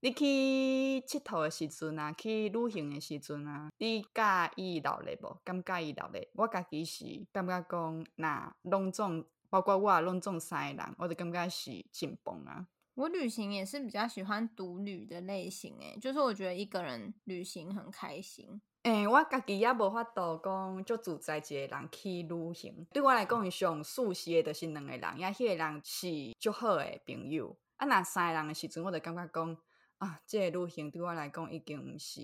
[0.00, 4.20] 你去佚佗的时阵啊，去旅行的时阵啊，你介
[4.56, 5.40] 意闹热无？
[5.44, 6.20] 感觉意闹热？
[6.34, 12.66] 我家己是感觉讲，那拢总包括我拢总三个人，我就感觉是紧绷啊。
[12.94, 18.60] 我旅行也是比较喜欢独旅的类型，诶，就是我觉得一个人旅行很开心。
[18.84, 22.86] 诶、欸，我家己也无法度讲，就自在一个人去旅行。
[22.92, 26.06] 对我来讲，上舒适的就是两个人，也迄个人是
[26.38, 27.56] 足好的朋友。
[27.76, 29.56] 啊，若三个人的时阵，我就感觉讲
[29.96, 32.20] 啊，这个旅行对我来讲已经毋是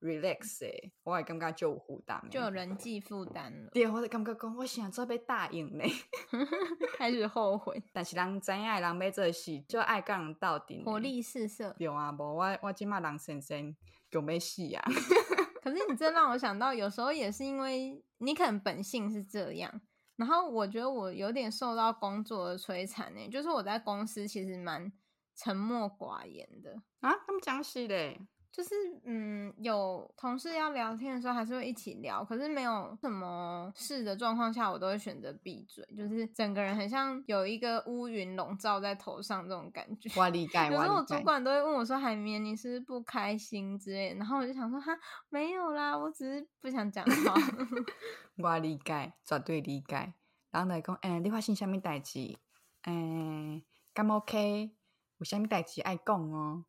[0.00, 3.70] relax 诶，我会感觉就有负担，就有人际负担了。
[3.72, 5.84] 对，我就感觉讲，我想做要答应呢，
[6.96, 7.82] 开始后悔。
[7.92, 11.74] 但是人知影的人要做事，就爱甲人斗阵，活力四射。
[11.76, 13.74] 对啊，无我我即马人生生
[14.08, 14.84] 就要死啊！
[15.64, 19.80] 可是你这让我想到，有时候也是因为你可能本性是这样，
[20.16, 23.26] 然后我觉得我有点受到工作的摧残呢。
[23.30, 24.92] 就是我在公司其实蛮
[25.34, 28.18] 沉默寡言的啊，他们讲是的。
[28.56, 28.70] 就是
[29.02, 32.24] 嗯，有同事要聊天的时候，还是会一起聊。
[32.24, 35.84] 可是没有什么事的状况下，我都会选择闭嘴。
[35.96, 40.08] 就是整个人很像有一个乌云笼罩在头上这种感觉。
[40.16, 40.66] 我理解。
[40.66, 44.96] 有时候我主管都会问我说：“海绵，你是不是不开心之类的？”然后我就想说：“哈，
[45.30, 47.34] 没有啦，我只是不想讲话。
[48.38, 50.14] ”我理解，绝对理解。
[50.52, 52.38] 然后来讲，哎、欸，你发生什么代志？
[52.82, 54.70] 哎、欸，敢 OK？
[55.18, 56.64] 有什么代志爱讲哦？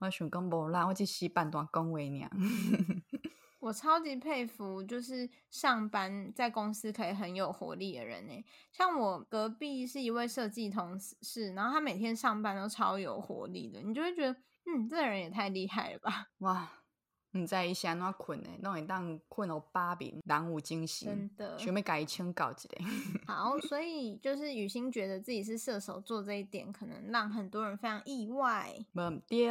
[0.00, 2.30] 我想讲无啦，我只是半段讲话尔。
[3.60, 8.44] 我超级佩服，就是上班在公司可以很有活力的人呢。
[8.72, 14.32] 像我隔壁是一位设计同事，然后他每天上班都超有活力的，你就会觉得，
[14.64, 16.28] 嗯，这个人也太厉害了吧？
[16.38, 16.70] 哇！
[17.32, 21.08] 毋知伊是安怎困诶，拢会当困到八点，人有精神。
[21.08, 22.68] 真的，想要甲伊请教一下。
[23.32, 28.74] 好，所以就是雨欣觉得自己是射手座这一点，可能让很多人非常意外。
[28.92, 29.46] 没对，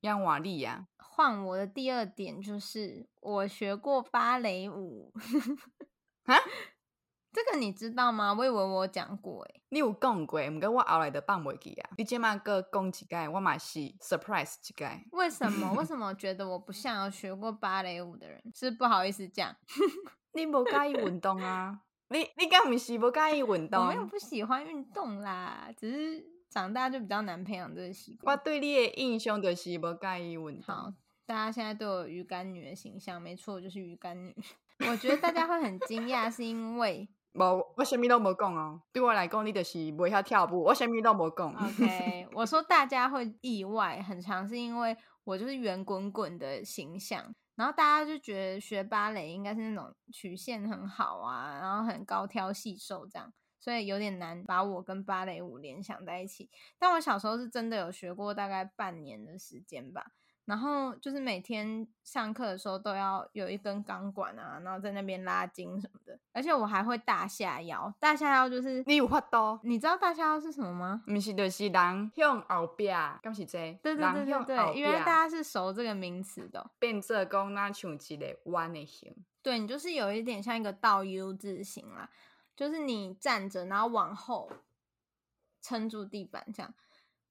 [0.00, 0.86] 让瓦力呀。
[0.96, 5.12] 换我的第二点就是，我学过芭蕾舞。
[6.24, 6.38] 哈？
[7.32, 8.32] 这个你知道吗？
[8.32, 11.90] 我以为我讲过诶，你有讲过，唔过我后来就放袂记啊。
[11.98, 14.88] 你今麦个讲一个，我嘛是 surprise 一个。
[15.12, 15.72] 为什么？
[15.74, 18.42] 为什么觉得我不像有学过芭蕾舞的人？
[18.54, 19.54] 是不好意思讲。
[20.32, 21.80] 你不介意运动啊？
[22.08, 23.82] 你你敢不是不介意运动？
[23.82, 28.34] 我没有不喜欢运动啦，只是长大就比较难培养这个习惯。
[28.34, 30.74] 我对你的印象就是不介意运动。
[30.74, 30.94] 好，
[31.26, 34.34] 大家现在都有鱼干女的形象，没错，就是鱼干女。
[34.90, 37.06] 我觉得大家会很惊讶，是因为。
[37.38, 38.82] 无，我什么都无讲哦。
[38.92, 41.54] 对我来讲，你就是袂晓跳舞，我什么都无讲。
[41.54, 56.50] OK， 我说大家会意外，很常是因为我就是圆滚滚的形象，然后大家就觉得学芭蕾应该是那种曲线很好啊，然后很高挑细瘦这样，所以有点难把我跟芭蕾舞联想在一起。
[56.78, 60.12] 但我小时候是真的有学过，大概半年的时间吧。
[60.48, 67.92] 然后就是每天上课的时候都要有一根钢管啊，然后在那边拉筋什么的，而且我还会大下腰。
[68.00, 69.60] 大下腰就是你有法度？
[69.62, 71.02] 你知道大下腰是什么吗？
[71.06, 72.88] 不是，就是人向后壁，
[73.20, 73.78] 敢是这？
[73.82, 76.70] 对对对对对，因为大家是熟这个名词的。
[76.78, 79.14] 变做讲那像一个弯的形。
[79.42, 82.08] 对，你就是有一点像一个倒 U 字形啦，
[82.56, 84.50] 就是你站着然后往后
[85.60, 86.72] 撑住地板这样，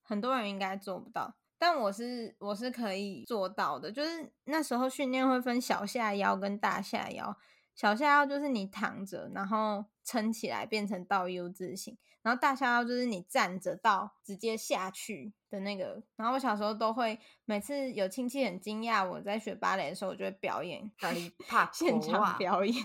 [0.04, 1.34] 很多人应该做不到。
[1.60, 7.38] 但我是我是可以做到的，就是那时候训练会分小下腰跟大下腰。
[7.76, 16.02] 小下腰就是你躺着，然后撑起来变成倒 U 字形，然后大下腰就是你站着到直接下去的那个。
[16.16, 20.92] 然后我小时候都会，每次有亲戚很惊讶我在学芭蕾的时候，我就会表演，
[21.48, 22.76] 怕现场表演。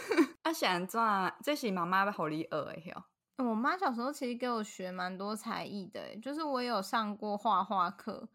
[0.40, 0.98] 啊，想怎？
[1.44, 3.04] 这是妈妈要给你学的哟。
[3.38, 8.28] 我妈小时候其实给我学蛮多才艺的，就是我有上过画画课，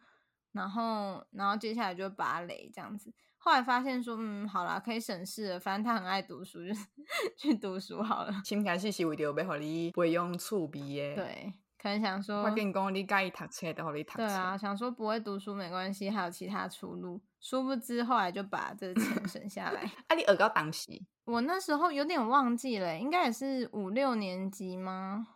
[0.54, 3.14] 然后然后接下来就芭蕾这样子。
[3.38, 6.86] 后来发现说，嗯，好啦，可以省事了，反正她很爱读书，就是
[7.38, 8.42] 去读书好了。
[8.46, 10.68] 前开始是为了要让你培养趣味
[11.14, 14.18] 的，对，可能想说，我跟你讲，你介意读册，就让你读册。
[14.20, 17.20] 对啊，想说不会读书没关系，还有其他出路。
[17.42, 19.82] 殊不知后来就把这个钱省下来。
[20.08, 20.90] 啊，你学到当时？
[21.26, 25.28] 我那时候有点忘记了，应该也是五六年级吗？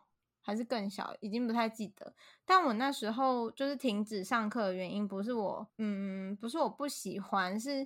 [0.42, 1.14] 还是更小？
[1.20, 2.14] 已经不太记得。
[2.46, 7.86] 但我那时候就是停止上课的原因，不是我，嗯，不是我不喜欢，是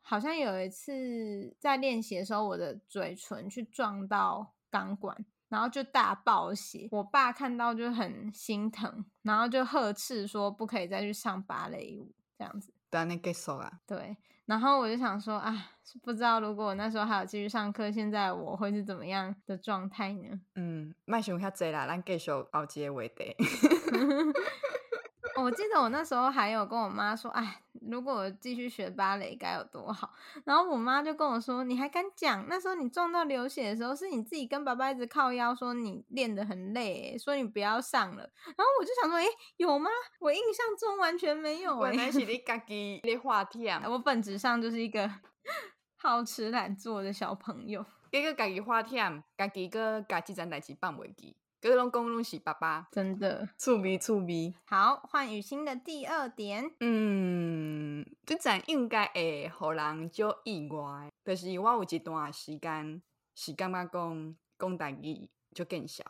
[0.00, 5.14] 好像有一次在练习的时候，我的嘴唇去撞到钢管，
[5.48, 6.88] 然后就大爆血。
[6.90, 12.72] 我爸看到就很心疼，然后就呵斥说不可以再去上芭蕾舞这样子。
[12.90, 13.80] 等你给手啊？
[13.86, 14.16] 对。
[14.46, 20.40] 然后我就想说，啊，不知道如果我那时候还有继续上课，现在我会是怎么样的状态呢？
[20.54, 23.36] 嗯，卖想遐济啦，咱继续后一个话题。
[25.36, 30.12] 我记得我那时候还有跟我妈说，哎，如果我继续学芭蕾该有多好。
[30.44, 32.46] 然后我妈就跟我说，你还敢讲？
[32.48, 38.30] 那时候你撞到流血的时候，是你自己跟爸爸一直靠腰说你练得很累，说你不要上了。
[38.44, 39.90] 然后我就想说，哎，有吗？
[40.20, 41.84] 我印象中完全没有。
[41.86, 43.82] 原来是你 自己的话题啊。
[43.86, 45.10] 我本质上就是一个
[45.96, 47.84] 好吃懒做的小朋友。
[48.10, 54.54] 结果家己花忝，家己个家己欉代志放袂记，各拢讲拢是爸爸，真的趣味趣味。
[54.64, 56.70] 好，换雨欣的第二点。
[56.78, 63.02] 嗯，这阵应该会互人足意外，就是我有一段时间
[63.34, 66.04] 是感觉讲讲台语就更少。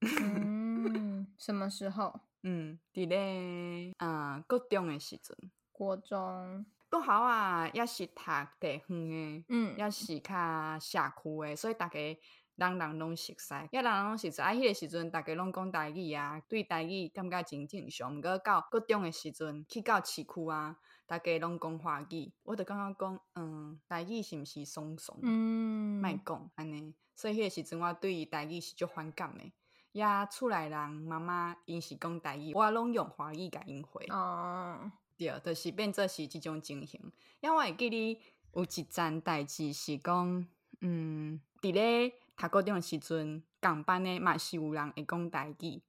[0.00, 2.20] 嗯，什么时候？
[2.44, 5.36] 嗯，伫咧啊，高中的时阵，
[5.72, 6.64] 国中。
[6.90, 8.20] 国好啊，也是读
[8.60, 11.98] 地方的，嗯，也是较社区的，所以大家
[12.70, 14.40] 人人拢熟悉，也人人拢熟悉。
[14.42, 18.16] 啊，迄个时阵，大家拢讲台语啊，对台语感觉真正常。
[18.16, 25.18] 毋过到高中诶时阵，去到市区啊，大家拢讲华语，我就感觉讲，嗯，台语是毋是松松？
[25.22, 26.94] 嗯，卖讲安尼。
[27.14, 29.52] 所以迄个时阵，我对台语是足反感的。
[29.92, 34.06] 也厝内人妈妈因是讲台语，我拢用华语甲因回。
[34.08, 34.90] 哦。
[35.18, 37.00] 对，就是变做是这种情形。
[37.40, 38.20] 因为我会记得
[38.54, 40.46] 有一件代志是讲，
[40.80, 45.80] 嗯，伫咧读高中诶时阵，共班诶嘛是有人会讲台语，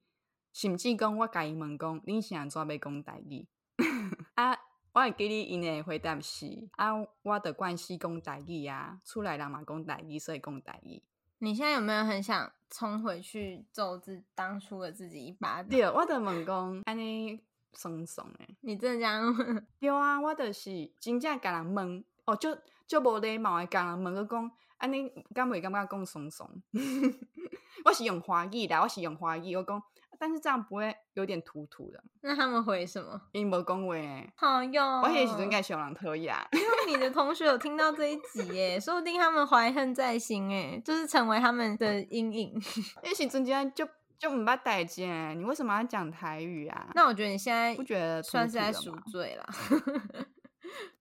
[0.52, 3.46] 甚至讲我甲伊问讲，你是安怎要讲台语？
[4.36, 4.52] 啊，
[4.92, 6.92] 我会记得因诶回答是，啊，
[7.22, 11.02] 我的关系讲台语啊，厝内人嘛讲台语，所以讲台语。
[11.38, 15.68] 你现在有没有很想冲回去揍自当初的自己一巴掌？
[15.68, 17.40] 对，我的问讲，安尼。
[17.76, 19.66] 怂怂诶，你真的这样问？
[19.80, 24.48] 对啊，我就是真正甲人问，哦，就就无礼貌诶，甲人问个讲，
[24.78, 26.48] 安尼敢会感觉讲松松？
[27.84, 29.82] 我是用华语啦，我是用华语，我讲，
[30.18, 32.02] 但是这样不会有点土土的。
[32.22, 33.20] 那他们回什么？
[33.32, 33.94] 因无讲话。
[34.36, 36.34] 好用，我迄时阵应该是有人讨厌。
[36.52, 42.60] 因为你的同学有听到这一集耶， 说不定他们怀恨在心诶，就是成为他们的阴影。
[43.02, 43.86] 迄时阵间就。
[44.16, 46.88] 就唔把代见，你为什么要讲台语啊？
[46.94, 49.44] 那我觉得你现在不觉得算是在赎罪了，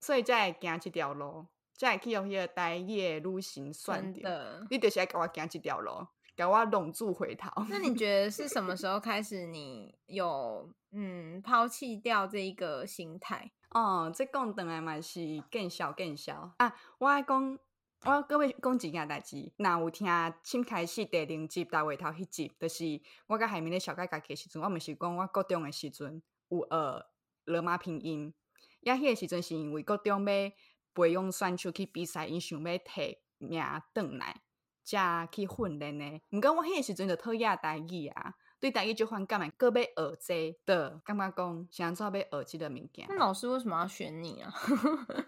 [0.02, 1.46] 所以才会行这条路，
[1.78, 4.66] 才会去用迄个台语的路行算的。
[4.70, 7.50] 你就是爱甲我行这条路，给我拢住回头。
[7.70, 13.52] 那你觉得是什么时候开始，你有嗯抛弃掉这一个心态？
[13.72, 16.76] 哦，这讲等来嘛是更小更小啊！
[17.00, 17.60] 我爱讲。
[18.06, 20.06] 我各位讲一件代志，那有听
[20.44, 22.84] 新开始第零集大尾头迄集，就是
[23.28, 27.06] 我甲海绵咧小盖家己时阵，我毋是讲我国中诶时阵有学
[27.46, 28.34] 罗马拼音，
[28.82, 30.52] 也迄个时阵是因为国中要
[30.94, 33.60] 培养选手去比赛，因想要摕名
[33.94, 34.42] 转来，
[34.84, 36.22] 才去训练诶。
[36.32, 43.06] 毋过我迄个时阵就讨厌台语啊，对台语就反感诶，阁要学这的，感觉讲想做要学即个物件。
[43.10, 44.54] 那老师为什么要选你啊？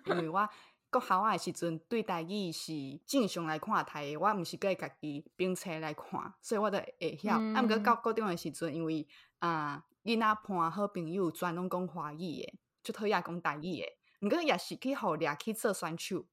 [0.06, 0.48] 因为我。
[0.92, 2.72] 国校诶，时阵对台语是
[3.06, 7.34] 正常来看台语，我毋是佮家己并册来看，所以我都会晓。
[7.34, 9.06] 啊，毋过到高中诶时阵，因为
[9.40, 13.95] 啊，囡仔伴好朋友全拢讲华语诶，就讨厌讲台语诶。
[14.26, 16.26] 毋过也是去互掠去做选手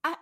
[0.00, 0.12] 啊，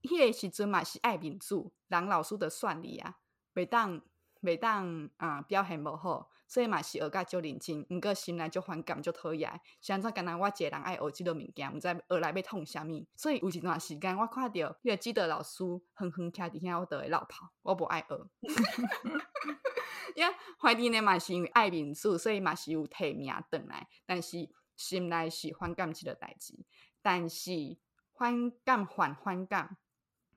[0.00, 3.18] 迄个时阵嘛是爱面子，人老师的算你啊，
[3.54, 4.00] 袂当
[4.40, 6.30] 袂当啊表现无好。
[6.46, 9.60] 所以嘛是学甲足认真，毋过心内足反感足讨厌。
[9.80, 13.06] 现在敢若我一个人爱学即个物件，毋知学来要创啥物。
[13.14, 18.26] 所以有一段时间，我看到迄个指导老师远远徛伫遐，我就会落跑，我无爱学。
[20.16, 26.54] 呀，怀疑呢嘛是因为爱面子，所以嘛是有提名转来，但是心内是反感即个代志。
[27.02, 27.78] 但是
[28.14, 29.76] 反感反反感。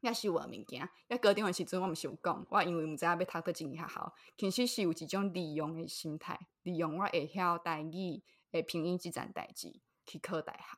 [0.02, 8.22] 也是我物件，也高中的时阵，我毋是有讲，我因为毋知影要读到一个学校，其实是有一种利用的心态，利用我会晓代语
[8.52, 10.78] 诶拼音即件代志去考大学，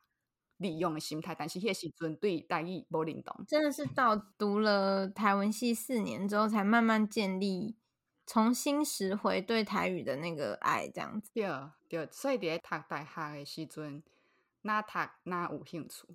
[0.55, 1.35] 利用的心态。
[1.35, 7.75] 但是迄个时阵对台语无认同，真的是到读了台文系四年之后，才慢慢建立，
[8.25, 11.29] 重新拾回对台语的那个爱，这样子。
[11.33, 11.43] 对
[11.89, 14.01] 对，所以伫咧读大学的时阵，
[14.61, 14.91] 那读
[15.23, 16.05] 那有兴趣。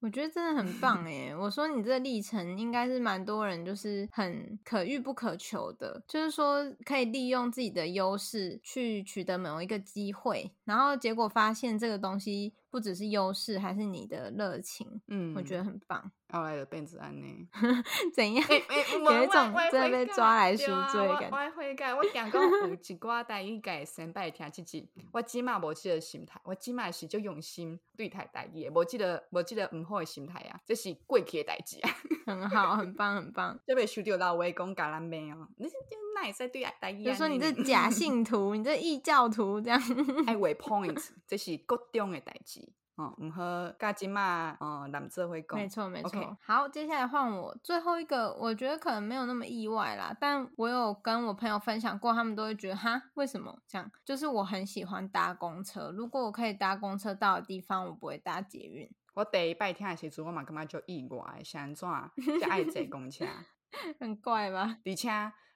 [0.00, 1.36] 我觉得真的很棒哎！
[1.36, 15.00] 我说你这个历程应该是蛮多人就是很可遇不可求的，就是说可以利用自己的优势去取得某一个机会，然后结果发现这个东西不只是优势，还是你的热情。
[15.06, 16.10] 嗯，我觉得很棒。
[16.30, 17.48] 后来的变子安呢？
[18.14, 18.44] 怎样？
[18.48, 21.36] 欸欸、有一种真的被抓来赎罪的感觉。
[21.36, 31.90] 我悔改，我讲讲有 一寡台语改先拜听自己，我起码无这个心态，我起码是就用心对待台语，无这个无这个唔好的心态啊，这是过去的代志啊。
[32.26, 33.58] 很好，很棒，很棒。
[33.66, 35.72] 这边收到老外讲橄榄妹哦，你是
[36.14, 37.04] 哪会使对台语？
[37.04, 39.80] 就说你这假 信徒，你这异教徒这样。
[40.26, 42.57] 哎，为 point，这是国中的代志。
[42.98, 46.36] 哦，唔好，加金嘛，哦，男子会讲，没错没错。
[46.42, 53.88] 好，接下来换我最后一个，我觉得可能没有那么意外啦，但我有跟我朋友分享过，他们都会觉得哈，为什么这样？
[54.04, 58.90] 就是我很喜欢搭公车，如果我可以搭公车到的地方，我不会搭捷运。
[59.14, 61.88] 我第一拜听的时阵，我嘛感觉就意外，是安怎
[62.40, 63.24] 就爱坐公车，
[64.00, 64.78] 很怪吧？
[64.84, 65.08] 而且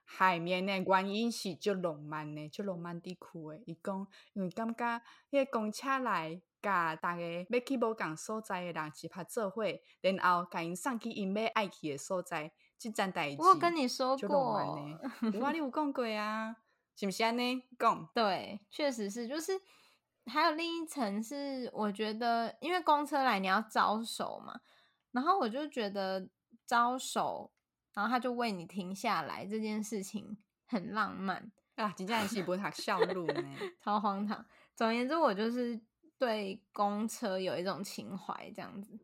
[0.04, 3.18] 海面的原因是就浪漫的，就浪漫地区
[3.48, 3.60] 的。
[3.66, 9.64] 伊讲，因为感觉迄个公车来，甲大家要去无共所在的人一拍做伙，
[10.00, 13.42] 然后甲因送去因要爱去的所在，这件代志。
[13.42, 16.56] 我跟你说过，有啊，你有讲过啊？
[16.94, 18.08] 是不是安尼讲？
[18.14, 19.60] 对，确实是，就是。
[20.26, 24.60] 还有另一层是，我觉得因为公车来你要招手嘛，
[25.10, 26.28] 然后我就觉得
[26.64, 27.50] 招手，
[27.92, 30.38] 然后他就为你停下来这件事情
[30.68, 31.92] 很浪漫啊！
[31.96, 33.42] 真正是不太笑路呢，
[33.82, 34.46] 超荒唐。
[34.76, 35.80] 总而言之，我就是
[36.24, 38.96] 对公车有一种情怀这样子，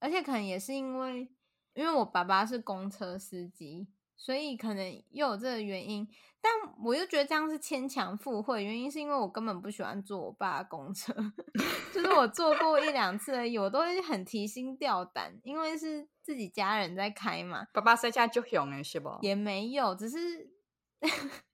[0.00, 1.28] 而且可能也是因为，
[1.74, 3.86] 因为我爸爸是公车司机。
[4.16, 6.08] 所以可能又有这个原因，
[6.40, 6.50] 但
[6.84, 8.62] 我又觉得这样是牵强附会。
[8.62, 11.12] 原因是因为我根本不喜欢坐我爸公车，
[11.92, 17.66] 就是我坐过一两次而已，我都会很提心吊胆，因为是自己家人在开嘛。
[17.72, 19.18] 爸爸在家就凶诶，是不？
[19.20, 20.48] 也没有，只是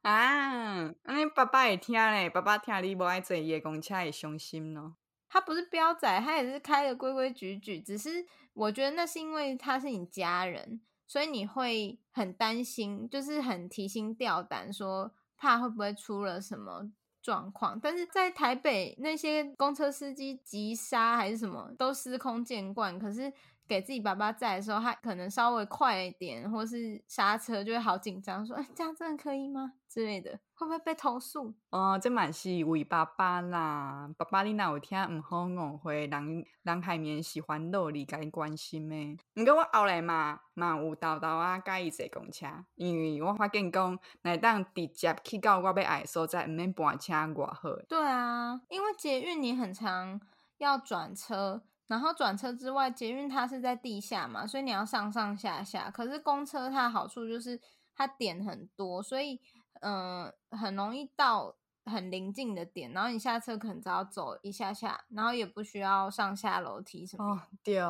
[0.02, 4.96] 啊，那爸爸也听嘞，爸爸听你不爱坐夜公车也伤心咯。
[5.30, 10.82] 他不是彪仔，他也是开的规规矩矩，只是我觉得那是因为他是你家人。
[11.06, 17.80] 所以你会很担心，就是很提心吊胆，说怕会不会出了什么状况。
[17.80, 23.32] 但是在台北，那些公车司机急刹还是什么都司空见惯，可是
[23.70, 31.54] 给自己爸爸载的时候，他可能稍微快一点，或是刹车就会好紧张，说：“哎，这样真的可以吗？”之类的，会不会被投诉？
[31.70, 39.16] 哦，这蛮是为爸爸啦，爸爸你哪有听唔好误会，人人海绵喜欢乐你，该关心咩？
[39.36, 47.70] 毋过我后来嘛，嘛有豆豆啊，介意坐公车，因为我发现讲，来当直接去到我要爱所在，唔免搬车偌好。
[47.88, 50.20] 对啊，因为捷运你很常
[50.58, 55.90] 要转车，然后转车之外，捷运它是在地下嘛，所以你要上上下下。
[55.90, 57.60] 可是公车它的好处就是
[57.94, 59.38] 它点很多，所以。
[59.82, 67.24] 嗯，很容易到很临近的点，然后你下车可能只要走一下下，然后也不需要上下楼梯什么。
[67.24, 67.80] 哦，对，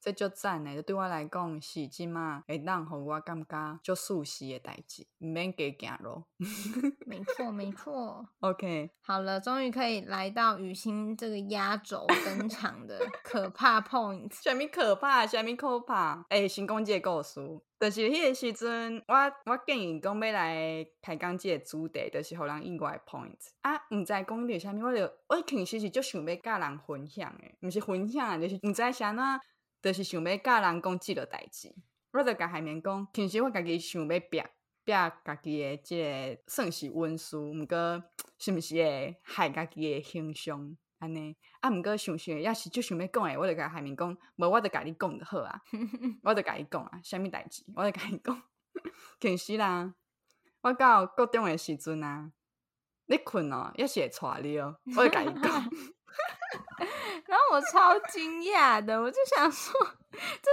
[0.00, 6.24] 这就赞呢，对我来讲是即嘛会当让我感觉就舒适的代志，唔免加行路。
[7.06, 8.26] 没错，没错。
[8.40, 14.32] OK，好了，终于可以来到雨欣这个压轴登场的可怕 point。
[14.42, 15.26] 虾米可怕？
[15.26, 16.24] 虾米可怕？
[16.30, 17.40] 诶，先讲这个故事。
[17.78, 19.14] 就是迄个时阵，我
[19.50, 29.16] 我建议讲要来开讲这个主题，就是互人意外 point 啊，毋知讲着啥物，我就我其实是就想要甲人分享诶，毋是分享，就是毋知啥物，
[29.82, 31.74] 就是想要甲人讲即个代志。
[32.12, 34.46] 我著甲海绵讲，其实我家己想要煏
[34.84, 38.02] 煏家己诶，即个算是温书，毋过
[38.38, 40.76] 是毋是会害家己诶形象。
[40.98, 45.62] 安尼啊，毋过想想，要是就想要讲诶，我著甲海绵讲，无我著甲你讲就好啊，
[46.22, 48.42] 我著甲伊讲啊，啥物代志，我著甲伊讲。
[49.18, 49.94] 其实啦，
[50.60, 52.32] 我到高中诶时阵啊，
[53.06, 55.70] 你困哦，抑是会带你哦，我著甲伊讲。
[57.26, 59.72] 然后我超惊讶的，我就想说，
[60.12, 60.50] 这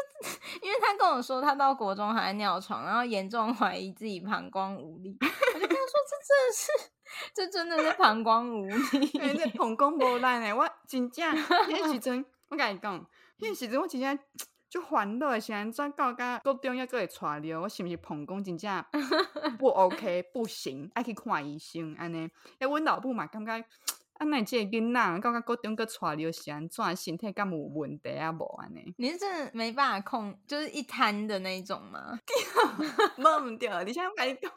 [0.61, 6.91] 因为他跟我说他到国中还在尿床，然后严重怀疑自己膀胱无力，我就跟他说，这真的是。
[7.33, 10.53] 这真的是膀胱无力， 这膀胱无力呢。
[10.53, 13.05] 我真正迄时阵，我跟你讲，
[13.39, 14.19] 迄时阵我真正
[14.69, 18.85] 就烦恼的是安怎到甲高中抑搁会带尿，我是毋是膀胱真正
[19.57, 22.29] 不 OK 不行，爱去看医生安尼。
[22.59, 23.63] 哎，阮老母嘛感觉，
[24.19, 28.93] 啊，那这个囡仔到甲高中搁带尿是安怎，身体敢有问题啊无安尼？
[28.97, 32.19] 你是真的没办法控，就是一摊的那一种吗？
[33.17, 34.51] 无毋对，你先甲你讲，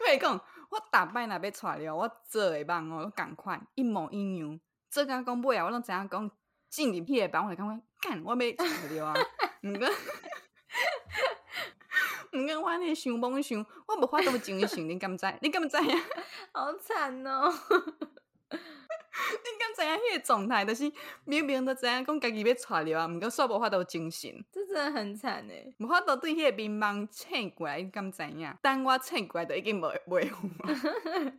[0.00, 0.40] 我甲你讲。
[0.70, 4.58] 我逐摆若要带了，我做会梦哦，我共款一模一样。
[4.90, 6.30] 做甲讲尾啊，我拢知影讲
[6.68, 9.14] 进入去个房，我就感觉干，我要带了啊！
[9.62, 9.86] 毋过，
[12.34, 15.26] 毋过我安尼想梦想，我无法度精神，你敢知？
[15.40, 15.96] 你敢知影？
[16.52, 17.52] 好惨哦！
[18.50, 19.96] 你敢知影？
[19.96, 20.92] 迄个状态，就是
[21.24, 24.44] 明明都知影讲家己要娶了啊，毋过煞无法度精神。
[24.52, 25.72] 这真的很惨诶！
[25.78, 28.52] 无法度对迄个迷茫醒过来，你敢知影？
[28.60, 30.34] 等我醒过来，就已经袂袂有。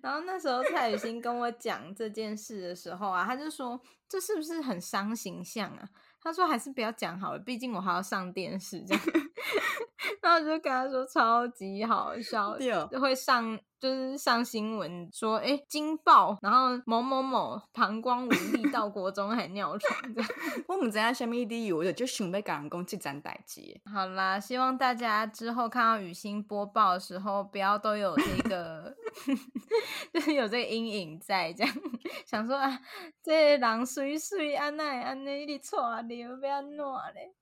[0.00, 3.78] 然后那时候蔡雨欣跟我讲这件事的时候啊，他就说
[4.08, 5.88] ：“这是不是很伤形象啊？”
[6.22, 9.02] 他说：“还是不要讲好了，毕竟我还要上电视。”这样。
[10.20, 20.22] 然后我就跟他说超级好笑，对就会上就是上新闻说，哎，惊爆，然后某某某膀胱无力到国中还尿床的。
[20.68, 23.60] 我们知道什么理由，我就想要跟人讲这件代志。
[23.92, 28.94] 好啦，希望大家之后看到雨欣播报的时候，不要都有这个，
[30.14, 31.74] 就是有这个阴影在，这样
[32.24, 32.80] 想说啊，
[33.22, 37.32] 这个、人水水安奈安奈你错了，不要弄嘞。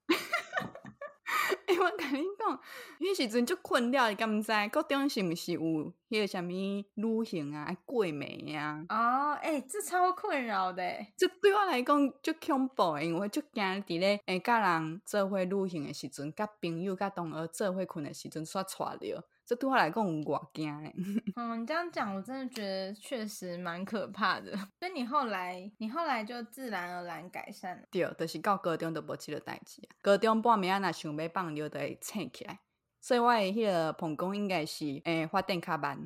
[1.67, 2.61] 哎、欸，我甲你讲，
[3.01, 4.51] 迄时阵就困了，你敢毋知？
[4.71, 8.85] 高中是毋是有迄个啥物旅行啊、过美啊？
[8.89, 10.83] 哦，哎、欸，这超困扰的。
[11.17, 19.25] 这对我来讲就恐怖，因为就惊伫咧，诶，甲人做伙旅行的时阵，甲朋友、甲同学做伙困的时阵，煞错了。
[19.51, 20.95] 这对我来讲有偌惊嘞。
[21.35, 24.57] 嗯， 你这样讲，我真的觉得确实蛮可怕的。
[24.79, 27.83] 所以你后来，你后来就自然而然改善了。
[27.91, 29.83] 对，就是到高中都无这个代志。
[30.01, 32.61] 高中半暝啊，若想要放尿，就会醒起来。
[33.01, 35.99] 所以我的迄个膀胱应该是诶发展较慢。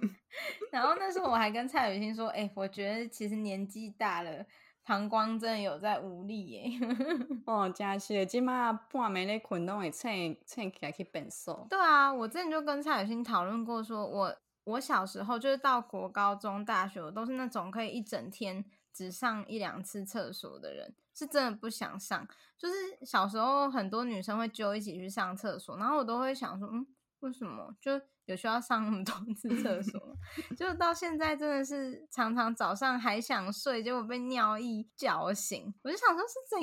[0.72, 4.46] 然后那时候我还跟蔡雨欣说，诶、欸，我觉得其实年纪大了。
[4.84, 6.70] 膀胱真的有在无力耶！
[7.46, 11.66] 哦，真是，今嘛半暝咧困，拢会醒醒起来去便所。
[11.68, 22.26] 对啊，我之前就跟蔡雨欣讨论过說，说我我小时候就是到国高中、大学，我都是那种可以一整天只上一两次厕所的人，是真的不想上。
[22.58, 22.74] 就是
[23.04, 26.86] 小时候很多女生会揪一起去上厕所，然后我都会想说，嗯，
[27.20, 28.00] 为什么就？
[28.30, 30.00] 有需要上那么多次 厕所，
[30.56, 35.72] 就到现在真的是常常早上还想睡，结果被尿意叫醒。
[35.82, 36.60] 我就想说是怎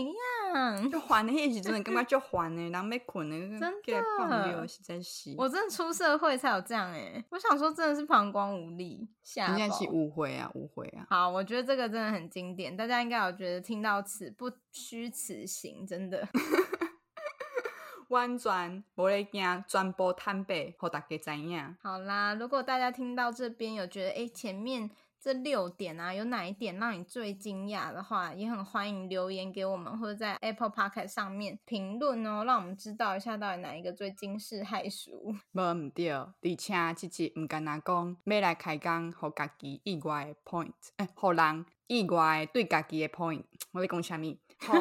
[0.53, 0.91] 样？
[0.91, 5.36] 就还的一起真的感觉 就还呢，然后没困的，真的实在是。
[5.38, 11.05] 我真的出社会才有这样哎，我想说真的是膀胱无力，下应该是误会啊，误会啊。
[11.09, 16.28] 好，我觉得这个真的很经典，大家应该有觉得听到此不虚此行，真的。
[18.09, 21.75] 完全无咧惊，全部坦白，互大家知影。
[21.81, 24.89] 好啦，如果大家听到这边有觉得，哎，前面
[25.19, 35.35] 这六点啊，有哪一点让你最惊讶的话，也很欢迎留言给我们，或者在 Apple Podcast 上面评论哦，让我们知道一下到底哪一个最惊世骇俗。
[35.51, 43.43] 无毋对，而且这集毋敢若讲要来开讲，互家己意外的 point，诶， 互人意外对家己的 point，
[43.73, 44.37] 我咧讲啥物？
[44.65, 44.73] 互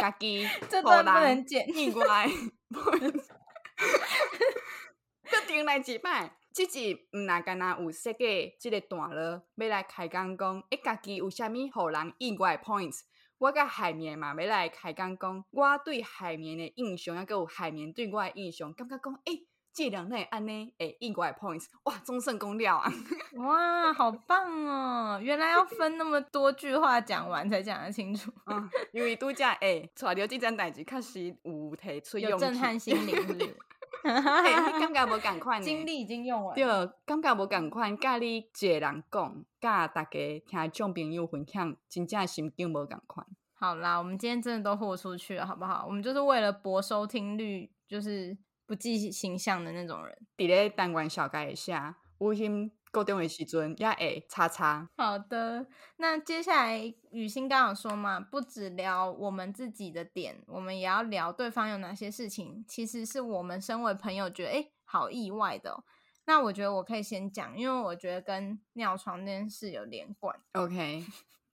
[0.00, 1.66] 家己，这段不能剪。
[1.68, 2.28] 意外。
[5.24, 13.00] 决定来一摆，即是毋若干若有设计即个段落，要来开讲讲，伊家己有啥物互人意外 points。
[13.38, 22.88] 我甲海绵嘛，要来开讲讲，我对海绵的印象，还有海绵对我的印象，感觉讲，诶、欸，这两类安尼诶，意外 points，哇，终胜公料啊！
[23.36, 25.20] 哇，好棒哦！
[25.20, 28.32] 原来要分那么多句话讲完才讲得清楚。
[28.46, 33.56] 嗯， 因为拄则诶，带着这件代志，确实有提出用，有震撼心灵，是不是？
[34.04, 36.54] 欸、你感觉无共款，精力已经用完。
[36.54, 36.64] 对，
[37.04, 40.10] 感觉无共款，甲你一个人讲，甲大家
[40.46, 43.26] 听众朋友分享，真正心境无共款。
[43.54, 45.84] 好啦，我们今天真的都豁出去了，好不好？
[45.86, 48.36] 我们就是为了博收听率，就是
[48.66, 50.16] 不计形象的那种人。
[50.36, 52.72] 伫咧单元小改一下，有心。
[52.94, 54.88] 高中的时阵也会叉叉。
[54.96, 65.82] 好的，那接下来雨欣刚有说嘛，不只聊我们自己的点，我们也要聊对方有哪些事情，其实是我们身为朋友觉得诶好意外的哦。
[66.26, 70.38] 那我觉得我可以先讲，因为我觉得跟尿床这件事有连贯。
[70.52, 71.04] OK，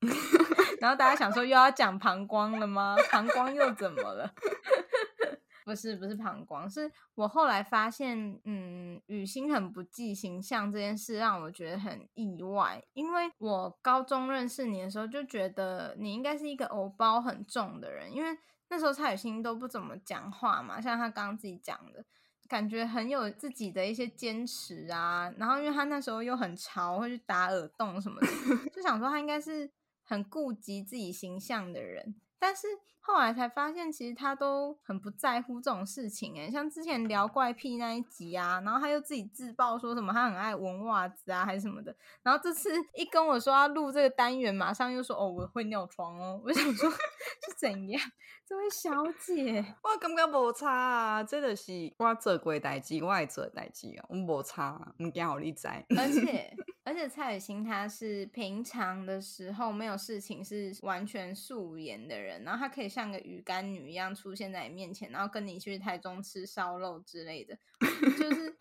[0.80, 2.95] 然后大家想说又要讲膀胱了吗？
[3.12, 4.32] 膀胱又怎么了？
[5.64, 18.38] 不是不是膀胱，是我后来发现，嗯，雨欣很不计形象这件事让我觉得很意外，因为我高中认识你的时候就觉得你应该是一个偶包很重的人，因为
[18.70, 22.03] 那时候蔡雨欣都不怎么讲话嘛，像他刚刚自己讲的，
[22.47, 28.28] 感觉很有自己的一些坚持啊，然后因为他那时候又很潮，会去打耳洞什么的，
[28.74, 29.70] 就想说他应该是
[30.03, 32.16] 很顾及自己形象的人。
[32.39, 32.66] 但是
[33.04, 41.93] 后来才发现，其实他都很不在乎这种事情诶，像之前聊怪癖那一集啊，然后他又自己自曝说什么他很爱闻袜子啊，还是什么的。
[42.22, 46.39] 然后这次 一跟我说要录这个单元，马上又说哦，我会尿床哦。
[46.45, 46.89] 我想说
[47.45, 48.02] 是怎样？
[48.45, 55.68] 这位小姐，我感觉无差啊，这就是我做过的代志，我会做的代志啊，我无差，唔惊好你知。
[55.97, 67.58] 而且而且蔡雨欣她是平常的时候没有事情是完全素颜的人，然后她可以像个鱼干女一样出现在你面前，然后跟你去台中吃烧肉之类的，
[68.20, 68.56] 就是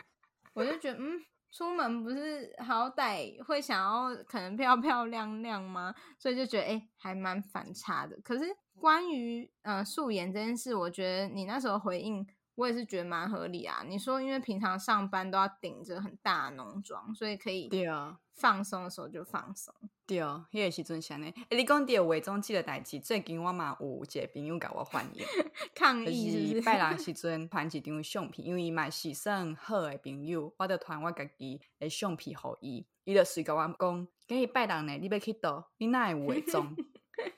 [0.53, 1.23] 我就觉得嗯。
[1.53, 5.93] 出门不是好歹会想要可能漂漂亮亮吗？
[6.17, 8.17] 所以就觉得哎、欸，还蛮反差的。
[8.23, 8.45] 可是
[8.77, 12.25] 关于呃素颜这件事，我觉得你那时候回应
[12.55, 13.83] 我也是觉得蛮合理啊。
[13.85, 19.75] 你说，因为平常上班都要顶着很大的浓妆，所以可以对啊，放松的时候就放松。
[20.11, 21.33] 对哦，迄个时阵是安尼。
[21.47, 25.23] 诶，你讲到伪装这个代志，最近我嘛有一个朋友甲我反映
[25.73, 36.75] 抗议是，是拜六时阵传一张相片，因为伊嘛是算好诶朋友，我着传我家己诶相片互伊，伊着随甲我讲，今日拜六呢，你要去倒，你哪会伪装？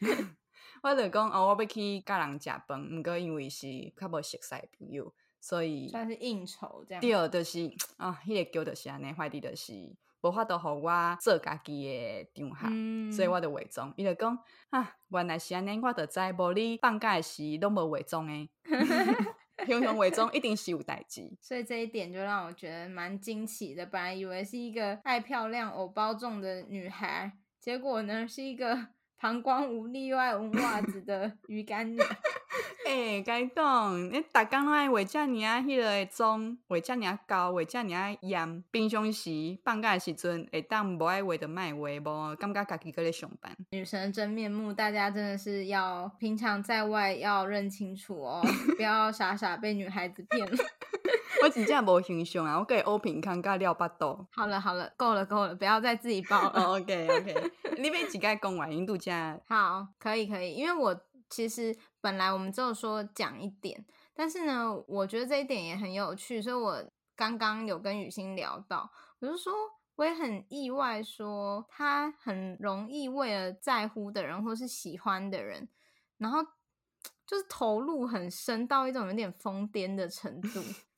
[0.82, 7.02] 我着讲哦，我要去甲人食饭，毋过因为是较无熟悉的朋友，所以算是应酬这样。
[7.02, 9.96] 对，就是 啊，迄、那个叫着是安尼，坏的就是。
[10.24, 13.94] 无法度互我做家己的场合，嗯、所以我就伪装。
[13.98, 14.38] 伊就讲
[14.70, 18.50] 啊，原来是安尼，我就知无你放假时拢无伪装诶。
[19.66, 23.86] 平常伪装一定是有代志，所以这一点就让我觉得蛮惊奇的。
[23.86, 28.88] 本来以为是一个爱漂亮、偶包重的女孩，结果呢是一个
[29.20, 32.00] 膀胱无力又爱闻袜子的鱼干女。
[32.86, 38.64] 诶、该讲，你逐工拢爱画遮尔啊，迄个妆画遮尔高，画遮尔严。
[38.72, 43.56] 平常时放假时阵，会当无爱画的卖画，无感觉家己搁咧上班。
[43.72, 48.42] 女神真面目，大家真的是要平常在外要认清楚哦，
[48.76, 50.58] 不要傻傻被女孩子骗了。
[51.42, 54.26] 我真正无形象啊，我给欧平康甲廖巴豆。
[54.36, 56.76] 好了好了，够了够了，不要再自己爆了。
[56.76, 59.40] OK OK，你别几个讲完印度家。
[59.48, 61.00] 好，可以可以，因为我。
[61.34, 69.52] 其实本来我们只有说讲一点，但是呢，我觉得这一点也很有趣，所以我刚刚有跟雨欣聊到，我就说
[69.96, 75.68] 我也很意外，说他很容易为了在乎的人或是喜欢的人，
[76.20, 76.46] 然后
[77.26, 80.62] 就是投入很深到一种有点疯癫的程度。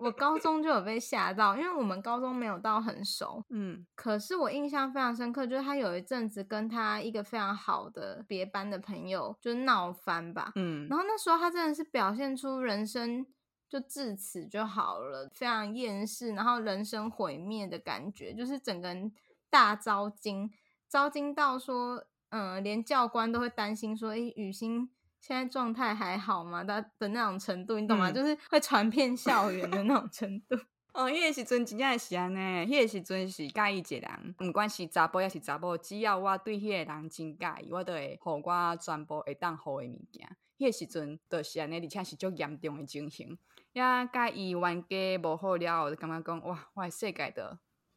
[0.00, 13.26] 我高中就有被吓到，因为我们高中没有到很熟，嗯，可是我印象非常深刻，就是他有一阵子跟他一个非常好的别班的朋友就闹翻吧，嗯，然后那时候他真的是表现出人生
[13.68, 19.12] 就至此就好了，非常厌世，然后人生毁灭的感觉，就是整个人
[19.50, 20.50] 大遭惊，
[20.88, 24.90] 遭惊到说，嗯，连教官都会担心说，诶，雨欣。
[25.20, 26.64] 现在状态还好吗？
[26.64, 28.10] 的的那种程度，你懂吗？
[28.10, 30.56] 嗯、就是会传遍校园的那种程度。
[30.92, 40.26] 哦，迄、那个时阵真正是安尼，迄、那个时阵是介意一个人，不管是查甫还是查某，只要我对迄个人真介意，我都会互我全部会当好的物件。
[40.58, 43.38] 迄、那个时阵就是安尼，而且是足严重的情形。
[43.74, 47.42] 呀介意冤家无好了，我就感觉讲哇，我的世界都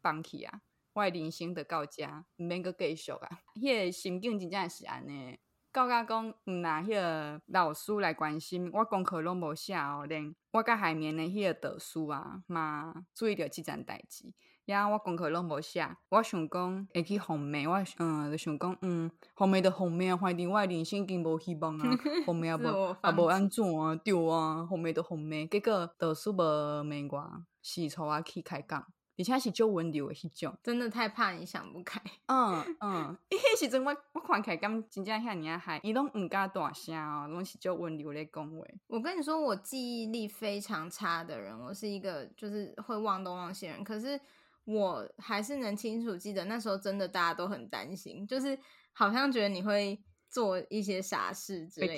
[0.02, 0.62] 放弃啊，
[0.94, 2.06] 我的人生都到这，
[2.38, 3.40] 毋免阁继续啊。
[3.56, 5.40] 迄、那个心境真正是安尼。
[5.74, 14.32] 到甲讲，毋拿迄个老师来关心，我功课拢无写哦，连我甲海绵的迄个导师啊，嘛注意着即件代志，
[14.66, 21.90] 呀，我功课拢无写，我想讲会去红梅，我嗯就想讲，嗯，红梅的红梅啊，反正我人生已经无希望啊，
[22.28, 22.62] 红梅也无
[23.04, 26.36] 也无安怎啊，对啊，红梅的红梅，结果导师无
[26.84, 28.86] 骂我，是带我去开讲。
[29.18, 32.02] 而且是足温柔的迄种，真的太怕你想不开。
[32.26, 38.66] 嗯嗯， 伊迄时阵我我看起来敢真正遐尔啊嗨，伊拢毋敢大声哦，拢是足温柔咧讲话。
[38.88, 43.84] 我跟你说，我记忆力非常差的人，我是一个就是会忘东忘西人。
[43.84, 44.20] 可是
[44.66, 48.58] 我还是能清楚记得那时候，真的大家都很担心，就是
[48.94, 51.94] 好像觉得你会做一些傻事之类的。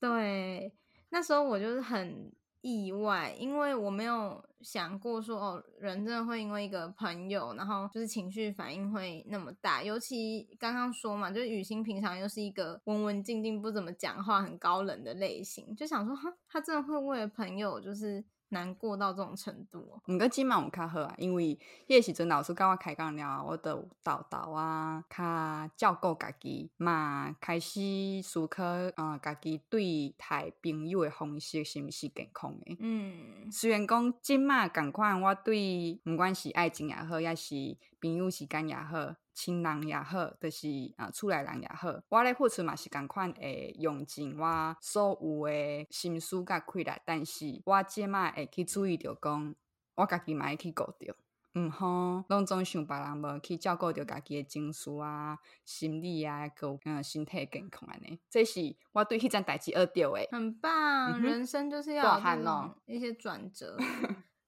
[0.00, 0.72] 对，
[1.08, 2.32] 那时候我就是很。
[2.64, 9.82] 意外，因为我没有想过说哦，人真的会因为一个朋友，然后就是情绪反应会那么大。
[9.82, 18.24] 尤其刚刚说嘛，就是雨欣平常又是一个文文静静、不怎么讲话、很高冷的类型，就想说哈，他真的会为了朋友就是。
[18.50, 27.80] 难过到这种程度哦，毋过即满有较好啊，因为迄个时阵老师甲我开讲了，我都豆豆啊，较照顾家己嘛，开始
[28.22, 28.64] 思考
[28.96, 32.76] 啊，家己对待朋友的方式是毋是健康的。
[32.80, 39.16] 嗯，虽然讲即满共款，我对毋管是爱情也好，抑是朋友时间也好。
[39.34, 49.54] 亲人也好，就是啊，厝内人也好，我咧付出嘛是共款会用尽我所有诶心思甲气力，但是我即摆会去注意着讲，
[49.96, 51.16] 我家己嘛会去顾着，
[51.54, 60.28] 毋好拢总想别人无去照顾着家己诶情绪啊、心理啊，个嗯身体健康安尼，这是我对迄件代志学着诶。
[60.30, 63.76] 很棒，嗯、人生就是要有一些转折，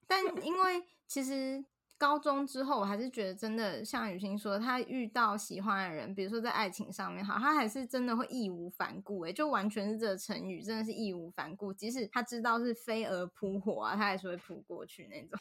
[0.07, 1.65] 但因为其实。
[1.99, 11.73] 高中之后，我还是觉得真的像雨欣说，他遇到喜欢的人，比如说在爱情上面，好，他还是真的会义无反顾，诶，就完全是这个成语，真的是义无反顾。
[11.73, 15.39] 即使他知道是飞蛾扑火啊，他还是会扑过去那种。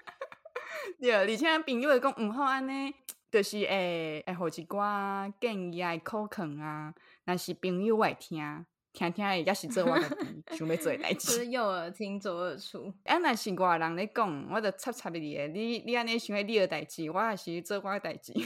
[1.00, 2.94] 对，而且朋友会讲唔好安尼，
[3.30, 6.94] 就是诶诶，好一寡建议啊、口劝啊，
[7.24, 8.66] 那是朋友会听。
[8.96, 11.26] 听听的，也是做我家己想要做的代志。
[11.28, 12.90] 就 是右耳听左耳出。
[13.04, 15.48] 啊，若是外人咧讲，我就插插你诶。
[15.48, 18.32] 你你安尼想你诶代志，我也是做我诶代志。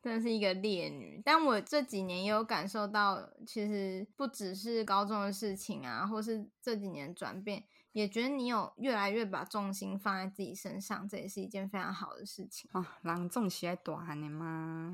[0.00, 12.68] 真的是一个烈女，但我这几年也有感受到，其实不只是高中的事情啊，或是这几年转变，也觉得你有越来越把重心放在自己身上，这也是一件非常好的事情。
[12.72, 14.92] 哦，人总是爱大汉的嘛。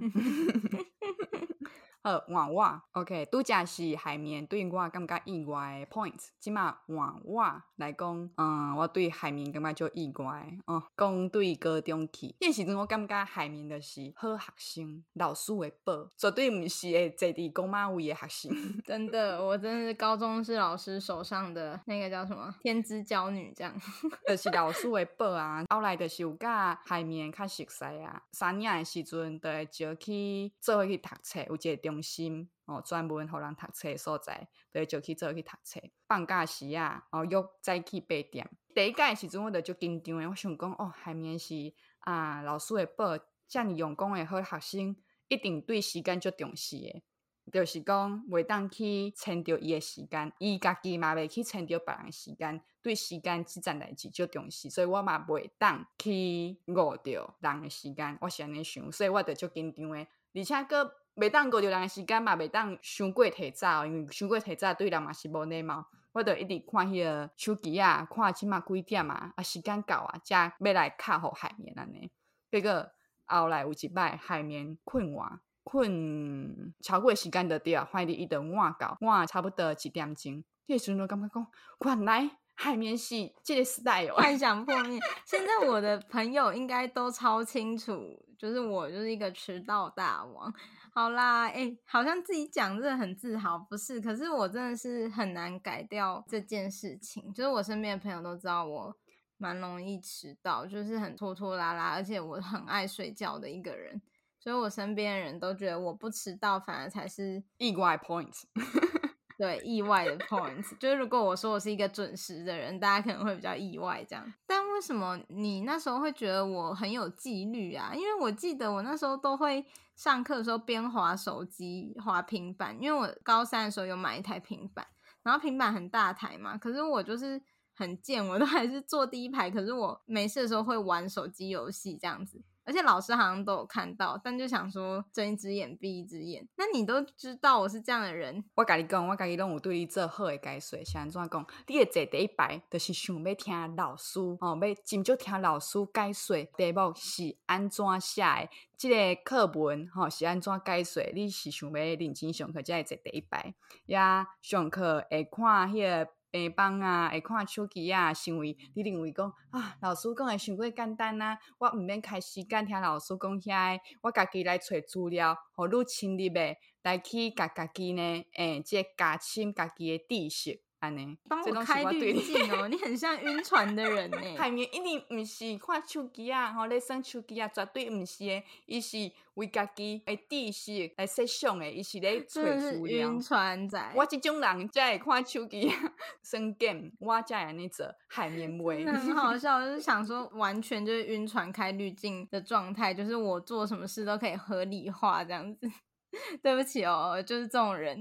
[2.03, 6.15] 呃，换我，OK，拄则是海绵对我感觉意外的 point。
[6.39, 10.47] 即马换我来讲，嗯，我对海绵感觉就意外。
[10.67, 18.83] 哦、嗯，讲对高中去，迄时阵我感觉海绵就是好学生，老师会报，绝对毋是会坐伫公马位的学生。
[18.85, 23.75] 真的，我真的是高中是老师手上的那个叫什么天之骄女，这样。
[24.27, 28.23] 就是老师会报啊，后来就是有甲海绵较熟悉啊。
[28.33, 35.81] 三年的时阵，就会招去做伙去读册，有一个中心哦，专门互人读册所在，对，就去做去读册。
[36.07, 38.47] 放假时啊，哦，约再去八点。
[38.75, 43.17] 第一届时阵，我就就紧张诶，我想讲哦，海绵是啊，老师会报，
[43.49, 44.97] 遮尔用功诶好学生，
[45.29, 47.03] 一定对时间足重视诶。
[47.51, 58.19] 就是讲袂当去牵着伊诶时间，伊家己嘛袂去牵着别人诶时间，对时间即件代志足重视，所以我嘛袂当去误着人诶时间。
[58.21, 60.93] 我是安尼想，所以我就足紧张诶，而且阁。
[61.19, 65.85] 袂当过着人诶时间嘛，袂当伤过提早，因为伤过提早对人嘛是无礼貌。
[66.13, 72.11] 我著一直看迄个手机啊，看即码几点啊，啊时间到啊，才要来敲互海绵安尼。
[72.51, 72.89] 结果
[73.27, 80.45] 后来有一摆海绵困我，困超过时间着对啊，反正伊着换到换差不多一点钟。
[80.67, 81.47] 迄个时阵就感觉讲，
[81.85, 84.99] 原来海绵是即个时代哦，幻想破灭。
[85.27, 90.53] 现在我的朋友应该都超清楚，就是我就是一个迟到大王。
[90.99, 94.01] 好啦，哎、欸，好像自己讲真的很自豪，不是？
[94.01, 97.33] 可是我真的是很难改掉这件事情。
[97.33, 98.93] 就是我身边的朋友都知道我
[99.37, 104.03] 蛮容易迟到，就是很拖拖拉拉，而且我很爱睡觉的一个人。
[104.41, 108.35] 所以我身边的人都觉得我不迟到，反而才是意外 point。
[109.39, 114.35] 对，意外的 points，就是如果我说我是一个准时的人，大家可能会比较意外这样。
[114.49, 117.93] 但为什么你那时候会觉得我很有纪律啊？
[117.95, 119.65] 因为我记得我那时候都会
[119.99, 124.87] 上课的时候边滑手机、滑平板，因为我高三的时候有买一台平板，
[125.25, 127.43] 然后平板很大台嘛，可是我就是
[127.75, 132.41] 很贱，我都还是坐第一排，可是我没事的时候会玩手机游戏这样子。
[132.69, 136.47] 而且老师好像都有看到，但就想说睁一只眼闭一只眼。
[136.59, 140.79] 那你都知道我是这样的人，我跟你讲，我家己拢有对你做好的解说。
[140.85, 141.47] 是安怎讲？
[141.67, 151.03] 你会坐第一排，就是想要听老师哦，要真就听老师解说题目是安怎写的，这个课文吼、是安怎解说？
[151.15, 153.55] 你是想要认真上课，才会坐第一排。
[153.87, 156.18] 呀上课会看迄个。
[156.31, 170.68] 平板啊，会看手机啊，行为你认为讲啊，老师讲的伤过简单啊，我毋免开时间听老师讲遐，我家己来找资料，互你深入诶来去甲家己呢，诶、欸，即加深家己诶知识。
[170.81, 172.67] 安尼，帮我开滤镜哦！
[172.71, 174.19] 你很像晕船的人呢。
[174.37, 178.45] 海绵一定毋是看手机啊，吼，咧耍手机啊，绝对毋是诶。
[178.67, 183.11] 伊是为家己诶知识来设想诶，伊是咧找资料。
[183.11, 188.85] 晕船仔，我即种人才会看手机啊，耍 game，我才会安尼做海绵味。
[188.87, 195.69] 很好笑，就是 想说，完全就是晕船开滤镜的状态，就是我做什么事都可以合理化这样子。
[196.43, 198.01] 对不起哦，就是这种人，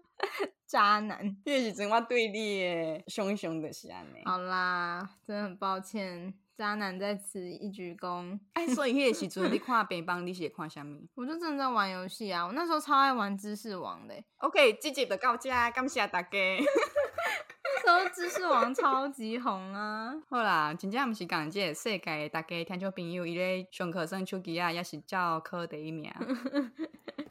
[0.66, 1.36] 渣男。
[1.44, 4.22] 这是真我对你的熊熊的是安尼。
[4.24, 8.38] 好啦，真的很抱歉，渣男在此一鞠躬。
[8.52, 11.06] 哎，所以迄个时阵你 看平板，你是看啥物？
[11.14, 14.14] 我就正在玩游戏啊，我那时候超爱玩知识王的。
[14.38, 16.28] OK，这集就到这，感谢大家。
[17.86, 20.12] 那时候知识王超级红啊！
[20.28, 26.12] 好啦，真正毋是讲这个世界大家听众朋友，伊咧上课耍手机啊，也是照考第一名。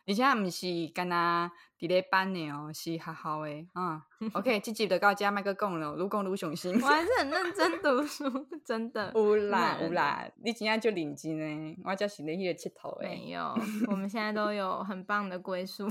[0.08, 4.02] 而且毋是干那伫咧班的哦，是学校的啊。
[4.34, 6.74] OK，这集就到这，麦克讲了，愈讲愈伤心。
[6.82, 8.24] 我还是很认真读书，
[8.64, 9.12] 真的。
[9.14, 13.08] 有啦有啦，你今天就认真诶，我才是咧迄个佚佗诶。
[13.10, 13.54] 没有，
[13.88, 15.86] 我们现在都有很棒的归宿。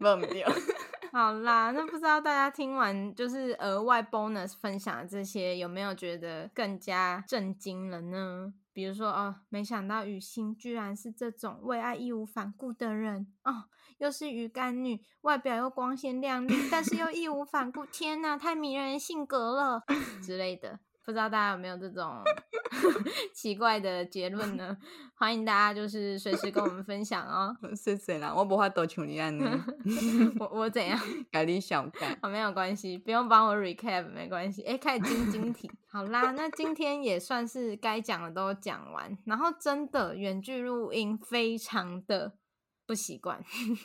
[0.00, 0.42] 无毋对。
[1.12, 8.54] 好啦，那不知道大家听完就是额外 bonus 分享的这些，有没有觉得更加震惊了呢？
[8.80, 13.64] 比如说哦，没想到雨欣居然是这种为爱义无反顾的人哦，
[13.98, 19.82] 又是鱼干女，外表又光鲜亮丽，但是又义无反顾，天哪，太迷人的性格了
[20.24, 20.80] 之类的。
[21.04, 22.22] 不知道大家有没有这种
[23.34, 24.76] 奇怪的结论呢？
[25.14, 27.56] 欢迎大家就是随时跟我们分享哦。
[27.74, 29.42] 谢谢啦，我无法多像你安尼。
[30.38, 30.98] 我我怎样？
[31.32, 32.16] 改你小改。
[32.22, 34.62] 好，没有关系，不用帮我 recap，没关系。
[34.62, 35.70] 哎，开始晶晶体。
[35.90, 39.16] 好啦，那今天也算是该讲的都讲完。
[39.24, 42.34] 然后真的远距录音非常的。
[42.90, 43.40] 不习惯，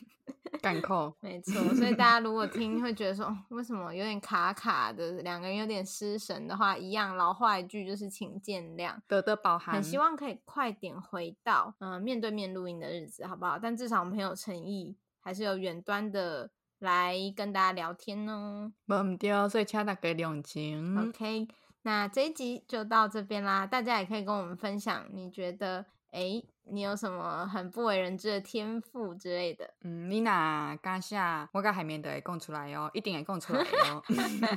[0.59, 1.53] 干扣，没错。
[1.75, 9.75] 所以大家如果听会觉得说，为什么有点卡卡的，两个人有点失神的话，一样老话一句就是请见谅，多多包涵。
[9.75, 13.59] 很希望可以快点回到嗯、呃、面对面录音的日子，好不好？
[13.59, 16.49] 但至少我们很有诚意，还是有远端的
[16.79, 18.73] 来跟大家聊天呢。
[18.85, 20.97] 没对，所以请大家两情。
[20.97, 21.47] OK，
[21.83, 23.67] 那这一集就到这边啦。
[23.67, 25.85] 大家也可以跟我们分享，你觉得
[26.15, 26.43] 哎？
[26.67, 29.71] 你有什么很不为人知的天赋之类的？
[29.83, 34.01] 嗯，你那刚下我跟海绵都会供出来哦，一定会供出来哦。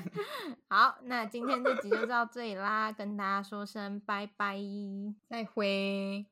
[0.71, 4.57] 好，那今天这集就到这里啦，跟大家说声拜拜，
[5.29, 6.25] 再会。